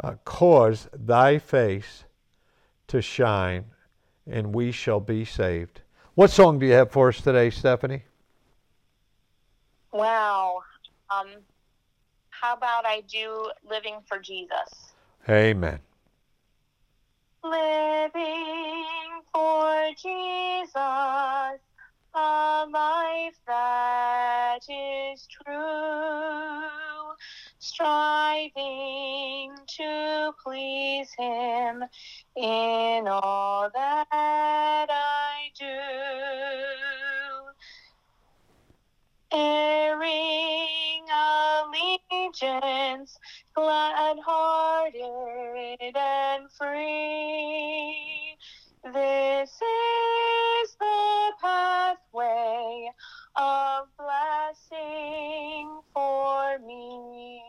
Uh, 0.02 0.14
cause 0.24 0.88
thy 0.92 1.38
face 1.38 2.04
to 2.88 3.00
shine, 3.00 3.66
and 4.26 4.54
we 4.54 4.70
shall 4.72 5.00
be 5.00 5.24
saved. 5.24 5.82
What 6.14 6.30
song 6.30 6.58
do 6.58 6.66
you 6.66 6.72
have 6.72 6.90
for 6.90 7.08
us 7.08 7.20
today, 7.20 7.50
Stephanie? 7.50 8.04
Wow. 9.92 10.62
Um, 11.10 11.28
how 12.40 12.54
about 12.54 12.84
I 12.86 13.02
do 13.02 13.50
Living 13.68 13.96
for 14.06 14.18
Jesus? 14.18 14.94
Amen. 15.28 15.78
Living 17.42 18.84
for 19.32 19.90
Jesus, 20.00 20.74
a 22.14 22.66
life 22.70 23.38
that 23.46 24.60
is 24.68 25.26
true, 25.44 27.14
striving 27.58 28.52
to 29.78 30.32
please 30.44 31.10
Him 31.18 31.84
in 32.36 33.08
all 33.08 33.70
that 33.72 34.06
I 34.90 35.50
do. 35.58 37.05
Allegiance, 42.42 43.18
glad 43.54 44.16
hearted 44.24 45.96
and 45.96 46.50
free. 46.52 48.36
This 48.84 49.50
is 49.50 50.76
the 50.78 51.32
pathway 51.40 52.90
of 53.36 53.86
blessing 53.98 55.80
for 55.92 56.58
me. 56.66 57.42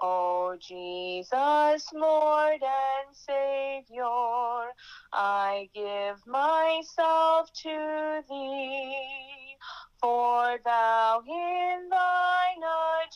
O 0.00 0.56
Jesus, 0.60 1.88
Lord 1.92 2.62
and 2.62 3.16
Savior, 3.16 4.72
I 5.12 5.68
give 5.74 6.24
myself 6.26 7.52
to 7.62 8.22
thee, 8.28 9.56
for 10.00 10.58
thou 10.64 11.20
thine 11.26 11.77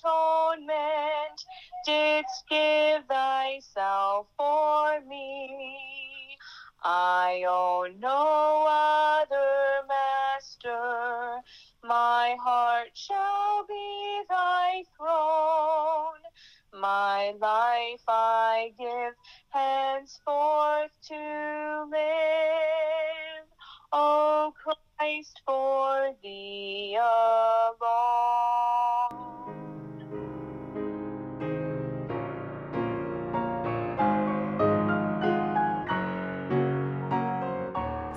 atonement 0.05 1.45
didst 1.85 2.45
give 2.49 3.05
thyself 3.07 4.27
for 4.37 5.01
me. 5.09 6.37
I 6.85 7.45
own 7.49 8.01
no 8.01 8.67
other 8.69 9.87
master. 9.88 11.41
My 11.85 12.37
heart 12.41 12.91
shall 12.95 13.65
be 13.69 14.23
thy 14.29 14.83
throne. 14.97 16.23
My 16.81 17.33
life 17.41 18.03
I 18.09 18.73
give 18.79 19.15
henceforth 19.51 20.91
to 21.09 21.87
live. 21.91 23.47
O 23.93 24.53
Christ, 24.62 25.43
for 25.47 26.15
thee 26.23 26.42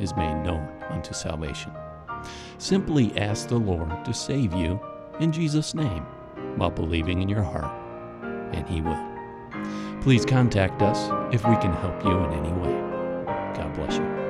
is 0.00 0.16
made 0.16 0.42
known 0.42 0.66
unto 0.90 1.12
salvation. 1.12 1.72
Simply 2.58 3.16
ask 3.16 3.48
the 3.48 3.58
Lord 3.58 4.04
to 4.04 4.12
save 4.12 4.52
you 4.54 4.80
in 5.20 5.32
Jesus' 5.32 5.74
name 5.74 6.04
while 6.56 6.70
believing 6.70 7.22
in 7.22 7.28
your 7.28 7.42
heart, 7.42 7.72
and 8.54 8.68
He 8.68 8.80
will. 8.80 8.98
Please 10.02 10.24
contact 10.24 10.82
us 10.82 11.10
if 11.32 11.46
we 11.46 11.56
can 11.56 11.72
help 11.74 12.02
you 12.04 12.10
in 12.10 12.32
any 12.32 12.52
way. 12.52 12.72
God 13.54 13.74
bless 13.74 13.96
you. 13.96 14.20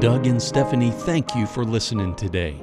Doug 0.00 0.26
and 0.26 0.42
Stephanie, 0.42 0.90
thank 0.90 1.34
you 1.34 1.46
for 1.46 1.64
listening 1.64 2.14
today. 2.14 2.62